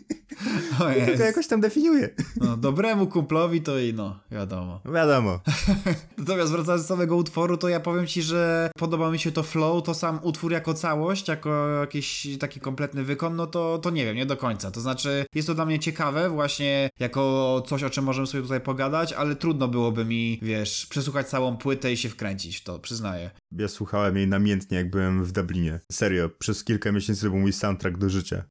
To 1.17 1.23
jakoś 1.23 1.47
tam 1.47 1.61
definiuje. 1.61 2.09
No, 2.37 2.57
dobremu 2.57 3.07
kumplowi 3.07 3.61
to 3.61 3.79
i 3.79 3.95
no, 3.95 4.19
wiadomo. 4.31 4.81
Wiadomo. 4.85 5.41
Natomiast 6.19 6.53
wracając 6.53 6.83
do 6.83 6.89
samego 6.89 7.17
utworu, 7.17 7.57
to 7.57 7.69
ja 7.69 7.81
powiem 7.81 8.07
ci, 8.07 8.23
że 8.23 8.71
podoba 8.79 9.11
mi 9.11 9.19
się 9.19 9.33
to 9.33 9.43
flow, 9.43 9.85
to 9.85 9.95
sam 9.95 10.19
utwór 10.23 10.53
jako 10.53 10.75
całość, 10.75 11.29
jako 11.29 11.69
jakiś 11.69 12.27
taki 12.41 12.61
kompletny 12.61 13.05
wykon, 13.05 13.37
no 13.37 13.47
to, 13.47 13.79
to 13.79 13.91
nie 13.91 14.05
wiem, 14.05 14.17
nie 14.17 14.27
do 14.27 14.37
końca. 14.37 14.71
To 14.71 14.81
znaczy, 14.81 15.27
jest 15.35 15.49
to 15.49 15.55
dla 15.55 15.65
mnie 15.65 15.79
ciekawe 15.79 16.31
właśnie 16.31 16.91
jako 17.01 17.63
coś, 17.67 17.83
o 17.83 17.91
czym 17.91 18.05
możemy 18.05 18.27
sobie 18.27 18.43
tutaj 18.43 18.61
pogadać, 18.61 19.13
ale 19.13 19.37
trudno 19.37 19.69
byłoby 19.69 20.05
mi, 20.05 20.39
wiesz, 20.43 20.87
przesłuchać 20.87 21.29
całą 21.29 21.57
płytę 21.57 21.93
i 21.93 21.97
się 21.97 22.09
wkręcić 22.09 22.57
w 22.57 22.65
to, 22.65 22.79
przyznaję. 22.79 23.31
Ja 23.53 23.69
słuchałem 23.69 24.17
jej 24.17 24.29
namiętnie, 24.29 24.79
jak 24.79 24.91
byłem 24.91 25.25
w 25.25 25.33
Dublinie. 25.33 25.81
Serio, 25.93 26.29
przez 26.39 26.65
kilka 26.65 26.93
miesięcy 26.93 27.23
to 27.23 27.31
był 27.31 27.39
mój 27.39 27.53
soundtrack 27.53 27.99
do 27.99 28.11
życia. 28.11 28.45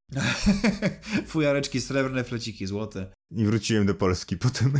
Fujareczki 1.28 1.82
srebrne, 1.82 2.17
fleciki 2.24 2.68
złote. 2.68 3.12
I 3.32 3.46
wróciłem 3.46 3.86
do 3.86 3.96
Polski 3.96 4.38
potem. 4.48 4.74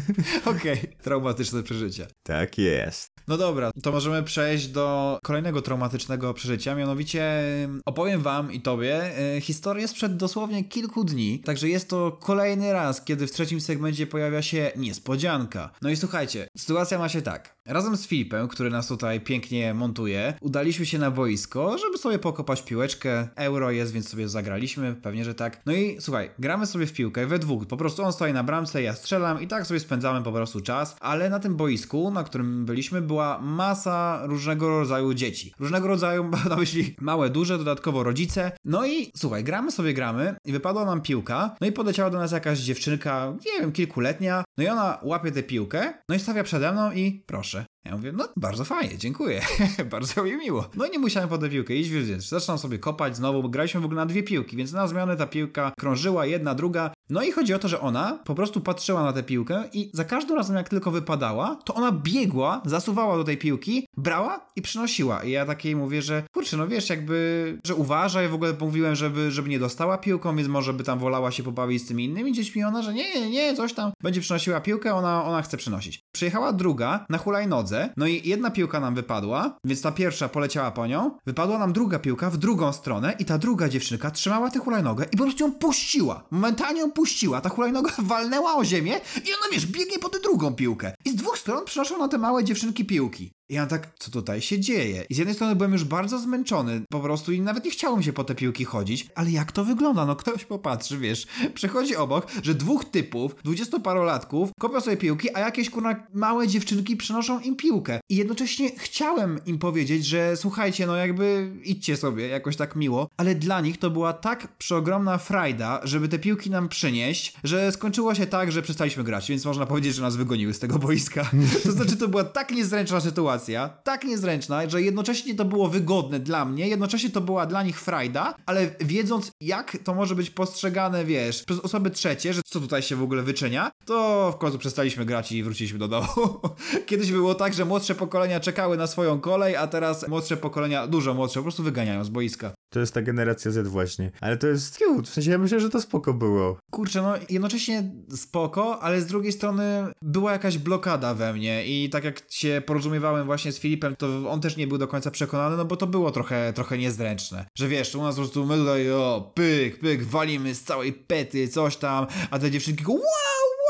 Okej, 0.46 0.80
okay. 0.80 0.96
traumatyczne 1.04 1.64
przeżycie. 1.64 2.08
Tak 2.24 2.58
jest. 2.58 3.18
No 3.28 3.38
dobra, 3.38 3.72
to 3.84 3.92
możemy 3.92 4.24
przejść 4.24 4.68
do 4.68 5.20
kolejnego 5.24 5.62
traumatycznego 5.62 6.34
przeżycia, 6.34 6.76
mianowicie 6.76 7.44
opowiem 7.86 8.22
wam 8.22 8.52
i 8.52 8.62
tobie 8.62 9.18
e, 9.36 9.42
historię 9.42 9.88
sprzed 9.88 10.18
dosłownie 10.18 10.64
kilku 10.64 11.04
dni, 11.04 11.40
także 11.40 11.70
jest 11.70 11.90
to 11.90 12.12
kolejny 12.12 12.74
raz, 12.74 13.04
kiedy 13.04 13.28
w 13.28 13.32
trzecim 13.32 13.62
segmencie 13.62 14.08
pojawia 14.08 14.42
się 14.42 14.72
niespodzianka. 14.76 15.70
No 15.82 15.90
i 15.90 15.96
słuchajcie, 15.96 16.48
sytuacja 16.58 17.00
ma 17.00 17.10
się 17.10 17.22
tak. 17.22 17.58
Razem 17.66 17.98
z 17.98 18.08
Filipem, 18.08 18.48
który 18.48 18.70
nas 18.70 18.88
tutaj 18.88 19.22
pięknie 19.22 19.74
montuje, 19.74 20.34
udaliśmy 20.42 20.86
się 20.86 20.98
na 20.98 21.12
boisko, 21.12 21.78
żeby 21.78 21.98
sobie 21.98 22.20
pokopać 22.20 22.62
piłeczkę. 22.62 23.28
Euro 23.36 23.72
jest, 23.72 23.94
więc 23.94 24.10
sobie 24.10 24.30
zagraliśmy, 24.30 24.96
pewnie, 24.96 25.26
że 25.26 25.36
tak. 25.36 25.62
No 25.66 25.74
i 25.74 25.98
słuchaj, 26.00 26.30
gramy 26.40 26.66
sobie 26.66 26.86
w 26.86 26.94
piłkę 26.94 27.26
we 27.26 27.40
dwóch, 27.40 27.68
po 27.68 27.78
prostu 27.78 28.04
on 28.04 28.14
stoi 28.14 28.34
na 28.38 28.44
bramce, 28.44 28.82
ja 28.82 28.94
strzelam 28.94 29.42
i 29.42 29.48
tak 29.48 29.68
sobie 29.68 29.80
spędzamy 29.80 30.24
po 30.24 30.32
prostu 30.32 30.62
czas, 30.62 30.96
ale 31.00 31.30
na 31.30 31.40
tym 31.40 31.56
boisku, 31.56 32.12
na 32.12 32.24
którym 32.24 32.66
byliśmy, 32.66 33.02
była 33.02 33.40
masa 33.42 34.22
różnego 34.26 34.70
rodzaju 34.80 35.14
dzieci. 35.14 35.54
Różnego 35.60 35.88
rodzaju, 35.88 36.24
mam 36.32 36.50
na 36.50 36.56
myśli 36.56 36.96
małe, 37.02 37.30
duże, 37.30 37.58
dodatkowo 37.58 38.04
rodzice. 38.04 38.52
No 38.66 38.86
i 38.86 39.12
słuchaj, 39.16 39.44
gramy 39.44 39.72
sobie, 39.72 39.94
gramy 39.94 40.36
i 40.46 40.52
wypadła 40.52 40.86
nam 40.86 41.02
piłka, 41.02 41.56
no 41.62 41.68
i 41.68 41.72
podleciała 41.72 42.10
do 42.10 42.18
nas 42.18 42.32
jakaś 42.32 42.60
dziewczynka, 42.60 43.34
nie 43.46 43.62
wiem, 43.62 43.72
kilkuletnia, 43.72 44.44
no 44.58 44.64
i 44.64 44.68
ona 44.68 45.00
łapie 45.04 45.32
tę 45.32 45.44
piłkę, 45.44 45.94
no 46.10 46.16
i 46.16 46.20
stawia 46.20 46.44
przede 46.44 46.72
mną 46.72 46.92
i 46.92 47.24
proszę, 47.26 47.66
ja 47.88 47.96
mówię, 47.96 48.12
no 48.12 48.28
bardzo 48.36 48.66
fajnie, 48.66 48.98
dziękuję, 48.98 49.42
bardzo 49.92 50.24
mi 50.24 50.38
miło. 50.38 50.70
No 50.76 50.86
i 50.86 50.92
nie 50.92 51.00
musiałem 51.00 51.30
po 51.30 51.38
tę 51.38 51.50
piłkę 51.50 51.74
iść, 51.74 51.90
więc 51.90 52.30
zaczynam 52.30 52.58
sobie 52.58 52.80
kopać 52.80 53.16
znowu, 53.16 53.44
bo 53.44 53.50
graliśmy 53.50 53.82
w 53.82 53.86
ogóle 53.86 54.02
na 54.02 54.06
dwie 54.06 54.24
piłki, 54.24 54.58
więc 54.58 54.72
na 54.72 54.88
zmianę 54.88 55.18
ta 55.18 55.28
piłka 55.28 55.72
krążyła, 55.80 56.26
jedna, 56.26 56.56
druga. 56.56 56.92
No 57.10 57.22
i 57.22 57.32
chodzi 57.32 57.54
o 57.54 57.60
to, 57.60 57.68
że 57.68 57.82
ona 57.82 58.20
po 58.24 58.36
prostu 58.36 58.62
patrzyła 58.62 59.04
na 59.04 59.14
tę 59.14 59.24
piłkę 59.24 59.64
i 59.74 59.90
za 59.94 60.06
każdym 60.06 60.38
razem 60.38 60.56
jak 60.56 60.70
tylko 60.70 60.92
wypadała, 60.92 61.56
to 61.56 61.74
ona 61.74 61.92
biegła, 61.92 62.62
zasuwała 62.66 63.18
do 63.18 63.24
tej 63.24 63.38
piłki, 63.38 63.88
brała 63.98 64.46
i 64.56 64.62
przynosiła. 64.62 65.24
I 65.24 65.32
ja 65.32 65.46
takiej 65.46 65.76
mówię, 65.76 66.02
że 66.02 66.24
kurczę, 66.34 66.58
no 66.58 66.68
wiesz, 66.68 66.90
jakby, 66.90 67.60
że 67.64 67.76
uważaj, 67.76 68.28
w 68.28 68.34
ogóle 68.34 68.54
mówiłem, 68.60 68.96
żeby, 68.96 69.32
żeby 69.32 69.50
nie 69.50 69.60
dostała 69.60 69.98
piłką, 69.98 70.36
więc 70.36 70.50
może 70.50 70.74
by 70.74 70.84
tam 70.84 71.00
wolała 71.00 71.32
się 71.32 71.44
pobawić 71.44 71.84
z 71.84 71.88
tymi 71.88 72.06
innymi 72.06 72.34
dziećmi. 72.34 72.64
Ona, 72.64 72.82
że 72.82 72.94
nie, 72.94 73.20
nie, 73.20 73.30
nie, 73.30 73.56
coś 73.56 73.74
tam, 73.74 73.92
będzie 74.04 74.22
przynosiła 74.22 74.62
piłkę, 74.62 74.94
ona, 74.94 75.26
ona 75.26 75.42
chce 75.42 75.58
przynosić. 75.58 76.00
Przyjechała 76.12 76.54
druga 76.54 77.06
na 77.10 77.18
hulajnodze, 77.18 77.90
no 77.98 78.08
i 78.08 78.30
jedna 78.30 78.52
piłka 78.52 78.80
nam 78.80 78.96
wypadła, 78.96 79.58
więc 79.66 79.82
ta 79.82 79.92
pierwsza 79.92 80.30
poleciała 80.30 80.72
po 80.72 80.88
nią, 80.88 81.12
wypadła 81.26 81.60
nam 81.60 81.74
druga 81.74 82.00
piłka 82.00 82.30
w 82.30 82.38
drugą 82.38 82.74
stronę 82.74 83.16
i 83.20 83.26
ta 83.26 83.38
druga 83.38 83.70
dziewczynka 83.70 84.12
trzymała 84.12 84.52
tę 84.52 84.60
hulajnogę 84.60 85.06
i 85.12 85.18
po 85.18 85.24
prostu 85.24 85.44
ją 85.44 85.52
puściła. 85.52 86.24
Momentalnie 86.32 86.82
ją 86.82 86.92
puściła, 86.98 87.42
ta 87.42 87.50
hulajnoga 87.50 87.92
walnęła 88.12 88.56
o 88.56 88.66
ziemię 88.66 89.00
i 89.16 89.30
ona, 89.34 89.52
wiesz, 89.52 89.66
biegnie 89.66 90.00
po 90.00 90.10
tę 90.10 90.20
drugą 90.20 90.56
piłkę. 90.56 90.94
I 91.06 91.10
z 91.10 91.16
dwóch 91.16 91.38
stron 91.38 91.66
przynoszą 91.66 91.98
na 91.98 92.08
te 92.08 92.18
małe 92.18 92.44
dziewczynki 92.44 92.86
piłki. 92.86 93.32
I 93.50 93.54
ja 93.54 93.68
tak, 93.68 93.90
co 94.00 94.12
tutaj 94.12 94.42
się 94.42 94.60
dzieje? 94.60 95.06
I 95.10 95.16
z 95.16 95.18
jednej 95.18 95.36
strony 95.36 95.56
byłem 95.56 95.74
już 95.74 95.84
bardzo 95.84 96.20
zmęczony, 96.20 96.82
po 96.90 97.00
prostu 97.00 97.32
i 97.32 97.42
nawet 97.42 97.66
nie 97.66 97.72
chciało 97.72 97.98
mi 97.98 98.04
się 98.04 98.14
po 98.14 98.24
te 98.24 98.36
piłki 98.36 98.66
chodzić, 98.66 99.08
ale 99.16 99.32
jak 99.32 99.52
to 99.52 99.66
wygląda? 99.66 100.06
No 100.06 100.16
ktoś 100.16 100.46
popatrzy, 100.46 100.98
wiesz, 100.98 101.28
przechodzi 101.54 101.96
obok, 101.96 102.28
że 102.44 102.54
dwóch 102.54 102.86
typów, 102.86 103.36
dwudziestoparolatków, 103.44 104.50
kopią 104.60 104.82
sobie 104.82 104.98
piłki, 104.98 105.36
a 105.36 105.40
jakieś 105.40 105.70
kurna 105.70 106.08
małe 106.14 106.48
dziewczynki 106.48 106.98
przynoszą 106.98 107.40
im 107.40 107.56
piłkę. 107.56 108.00
I 108.10 108.16
jednocześnie 108.16 108.70
chciałem 108.78 109.40
im 109.46 109.60
powiedzieć, 109.60 110.06
że 110.06 110.38
słuchajcie, 110.38 110.88
no 110.88 110.96
jakby 110.96 111.52
idźcie 111.64 111.98
sobie, 111.98 112.28
jakoś 112.28 112.56
tak 112.56 112.76
miło, 112.76 113.08
ale 113.18 113.36
dla 113.36 113.62
nich 113.62 113.78
to 113.78 113.90
była 113.90 114.14
tak 114.14 114.58
przeogromna 114.58 115.18
frajda, 115.18 115.82
żeby 115.84 116.08
te 116.08 116.20
piłki 116.20 116.50
nam 116.50 116.70
przynieść, 116.70 117.34
że 117.44 117.72
skończyło 117.72 118.16
się 118.16 118.28
tak, 118.28 118.52
że 118.52 118.62
przestaliśmy 118.62 119.04
grać, 119.04 119.30
więc 119.30 119.46
można 119.46 119.66
powiedzieć, 119.66 119.96
że 119.96 120.02
nas 120.02 120.16
wygoniły 120.16 120.54
z 120.54 120.60
tego 120.60 120.80
boiska. 120.80 121.32
to 121.64 121.72
znaczy, 121.72 121.98
to 121.98 122.08
była 122.08 122.24
tak 122.24 122.52
niezręczna 122.52 123.02
sytuacja, 123.02 123.37
sytuacja, 123.40 123.70
tak 123.84 124.04
niezręczna, 124.04 124.70
że 124.70 124.82
jednocześnie 124.82 125.36
to 125.36 125.46
było 125.46 125.68
wygodne 125.68 126.20
dla 126.20 126.46
mnie, 126.46 126.68
jednocześnie 126.68 127.10
to 127.10 127.22
była 127.22 127.46
dla 127.46 127.64
nich 127.64 127.82
frajda, 127.82 128.36
ale 128.46 128.76
wiedząc 128.80 129.32
jak 129.42 129.78
to 129.84 129.94
może 129.94 130.16
być 130.16 130.30
postrzegane, 130.30 131.06
wiesz, 131.06 131.44
przez 131.44 131.60
osoby 131.60 131.90
trzecie, 131.90 132.34
że 132.34 132.42
co 132.46 132.60
tutaj 132.60 132.82
się 132.82 132.96
w 132.96 133.04
ogóle 133.04 133.24
wyczynia, 133.24 133.72
to 133.86 134.32
w 134.32 134.38
końcu 134.38 134.58
przestaliśmy 134.58 135.06
grać 135.06 135.32
i 135.32 135.44
wróciliśmy 135.44 135.80
do 135.80 135.88
domu. 135.88 136.08
Kiedyś 136.88 137.12
było 137.12 137.36
tak, 137.36 137.54
że 137.54 137.66
młodsze 137.66 137.96
pokolenia 137.96 138.40
czekały 138.40 138.78
na 138.78 138.88
swoją 138.88 139.20
kolej, 139.20 139.56
a 139.56 139.68
teraz 139.68 140.08
młodsze 140.08 140.38
pokolenia, 140.38 140.88
dużo 140.88 141.14
młodsze, 141.14 141.40
po 141.40 141.44
prostu 141.44 141.64
wyganiają 141.64 142.04
z 142.04 142.10
boiska. 142.10 142.54
To 142.70 142.80
jest 142.80 142.94
ta 142.94 143.02
generacja 143.02 143.52
Z 143.52 143.68
właśnie. 143.68 144.12
Ale 144.22 144.38
to 144.38 144.48
jest 144.48 144.78
cute, 144.78 145.10
w 145.10 145.14
sensie 145.14 145.32
ja 145.32 145.38
myślę, 145.38 145.60
że 145.60 145.70
to 145.70 145.82
spoko 145.82 146.14
było. 146.14 146.58
Kurczę, 146.72 147.02
no 147.02 147.14
jednocześnie 147.30 147.92
spoko, 148.16 148.80
ale 148.80 149.02
z 149.02 149.06
drugiej 149.06 149.32
strony 149.32 149.88
była 150.02 150.32
jakaś 150.32 150.58
blokada 150.58 151.14
we 151.14 151.34
mnie 151.34 151.66
i 151.66 151.90
tak 151.90 152.04
jak 152.04 152.24
się 152.30 152.62
porozumiewałem 152.66 153.26
właśnie 153.26 153.52
z 153.52 153.60
Filipem, 153.60 153.96
to 153.96 154.30
on 154.30 154.42
też 154.42 154.58
nie 154.58 154.68
był 154.68 154.78
do 154.78 154.88
końca 154.88 155.12
przekonany, 155.12 155.58
no 155.58 155.66
bo 155.66 155.78
to 155.78 155.88
było 155.88 156.12
trochę, 156.12 156.54
trochę 156.54 156.78
niezręczne. 156.78 157.46
Że 157.58 157.68
wiesz, 157.68 157.96
u 157.96 158.04
nas 158.04 158.16
po 158.16 158.22
prostu 158.22 158.46
my 158.46 158.58
tutaj 158.58 158.92
o, 158.92 159.32
pyk, 159.36 159.80
pyk, 159.80 160.04
walimy 160.04 160.56
z 160.56 160.64
całej 160.64 160.94
pety, 160.94 161.48
coś 161.48 161.78
tam, 161.78 162.08
a 162.32 162.40
te 162.40 162.52
dziewczynki 162.52 162.84
go 162.84 162.92
wow, 162.92 163.02
wow, 163.02 163.67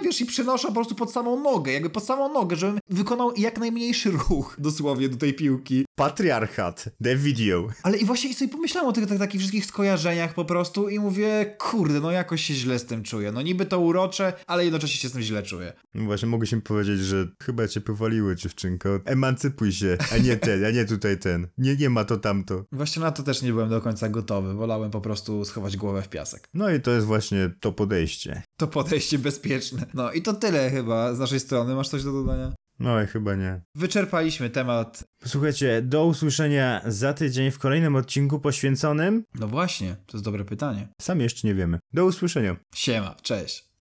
i 0.00 0.02
wiesz, 0.02 0.20
i 0.20 0.26
przenoszę 0.26 0.68
po 0.68 0.74
prostu 0.74 0.94
pod 0.94 1.12
samą 1.12 1.42
nogę, 1.42 1.72
jakby 1.72 1.90
pod 1.90 2.04
samą 2.04 2.32
nogę, 2.32 2.56
żebym 2.56 2.78
wykonał 2.90 3.32
jak 3.36 3.58
najmniejszy 3.58 4.10
ruch 4.10 4.56
dosłownie 4.58 5.08
do 5.08 5.16
tej 5.16 5.34
piłki. 5.34 5.84
Patriarchat, 5.94 6.88
the 7.04 7.16
video. 7.16 7.68
Ale 7.82 7.98
i 7.98 8.04
właśnie 8.04 8.34
sobie 8.34 8.50
pomyślałem 8.50 8.90
o 8.90 8.92
tych 8.92 9.06
tak, 9.06 9.18
takich 9.18 9.40
wszystkich 9.40 9.66
skojarzeniach 9.66 10.34
po 10.34 10.44
prostu 10.44 10.88
i 10.88 10.98
mówię, 10.98 11.56
kurde, 11.58 12.00
no 12.00 12.10
jakoś 12.10 12.42
się 12.42 12.54
źle 12.54 12.78
z 12.78 12.86
tym 12.86 13.02
czuję. 13.02 13.32
No 13.32 13.42
niby 13.42 13.66
to 13.66 13.80
urocze, 13.80 14.32
ale 14.46 14.64
jednocześnie 14.64 15.00
się 15.00 15.08
z 15.08 15.12
tym 15.12 15.22
źle 15.22 15.42
czuję. 15.42 15.72
No 15.94 16.04
właśnie, 16.04 16.28
mogę 16.28 16.46
się 16.46 16.60
powiedzieć, 16.60 17.00
że 17.00 17.28
chyba 17.42 17.68
cię 17.68 17.80
powaliły, 17.80 18.36
dziewczynko. 18.36 18.88
Emancypuj 19.04 19.72
się, 19.72 19.96
a 20.12 20.18
nie 20.18 20.36
ten, 20.36 20.64
a 20.64 20.70
nie 20.70 20.84
tutaj 20.84 21.18
ten. 21.18 21.48
Nie, 21.58 21.76
nie 21.76 21.90
ma 21.90 22.04
to 22.04 22.16
tamto. 22.16 22.64
Właśnie 22.72 23.02
na 23.02 23.10
to 23.10 23.22
też 23.22 23.42
nie 23.42 23.52
byłem 23.52 23.68
do 23.68 23.80
końca 23.80 24.08
gotowy. 24.08 24.54
Wolałem 24.54 24.90
po 24.90 25.00
prostu 25.00 25.44
schować 25.44 25.76
głowę 25.76 26.02
w 26.02 26.08
piasek. 26.08 26.48
No 26.54 26.70
i 26.70 26.80
to 26.80 26.90
jest 26.90 27.06
właśnie 27.06 27.50
to 27.60 27.72
podejście. 27.72 28.42
To 28.56 28.66
podejście 28.66 29.18
bezpieczne. 29.18 29.83
No 29.94 30.12
i 30.12 30.22
to 30.22 30.32
tyle 30.32 30.70
chyba 30.70 31.14
z 31.14 31.18
naszej 31.18 31.40
strony. 31.40 31.74
Masz 31.74 31.88
coś 31.88 32.04
do 32.04 32.12
dodania? 32.12 32.52
No, 32.78 33.06
chyba 33.06 33.34
nie. 33.34 33.60
Wyczerpaliśmy 33.74 34.50
temat. 34.50 35.04
Słuchajcie, 35.24 35.82
do 35.82 36.06
usłyszenia 36.06 36.82
za 36.86 37.14
tydzień 37.14 37.50
w 37.50 37.58
kolejnym 37.58 37.96
odcinku 37.96 38.40
poświęconym. 38.40 39.24
No 39.34 39.48
właśnie, 39.48 39.96
to 40.06 40.16
jest 40.16 40.24
dobre 40.24 40.44
pytanie. 40.44 40.88
Sam 41.00 41.20
jeszcze 41.20 41.48
nie 41.48 41.54
wiemy. 41.54 41.78
Do 41.92 42.04
usłyszenia. 42.04 42.56
Siema, 42.74 43.14
cześć. 43.22 43.74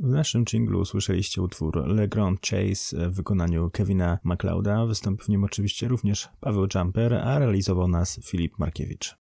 W 0.00 0.08
naszym 0.08 0.44
jinglu 0.44 0.80
usłyszeliście 0.80 1.42
utwór 1.42 1.86
Le 1.86 2.08
Grand 2.08 2.40
Chase 2.46 3.10
w 3.10 3.14
wykonaniu 3.14 3.70
Kevina 3.70 4.18
MacLeoda. 4.24 4.86
Wystąpił 4.86 5.24
w 5.24 5.28
nim 5.28 5.44
oczywiście 5.44 5.88
również 5.88 6.28
Paweł 6.40 6.66
Jumper, 6.74 7.14
a 7.14 7.38
realizował 7.38 7.88
nas 7.88 8.20
Filip 8.24 8.58
Markiewicz. 8.58 9.19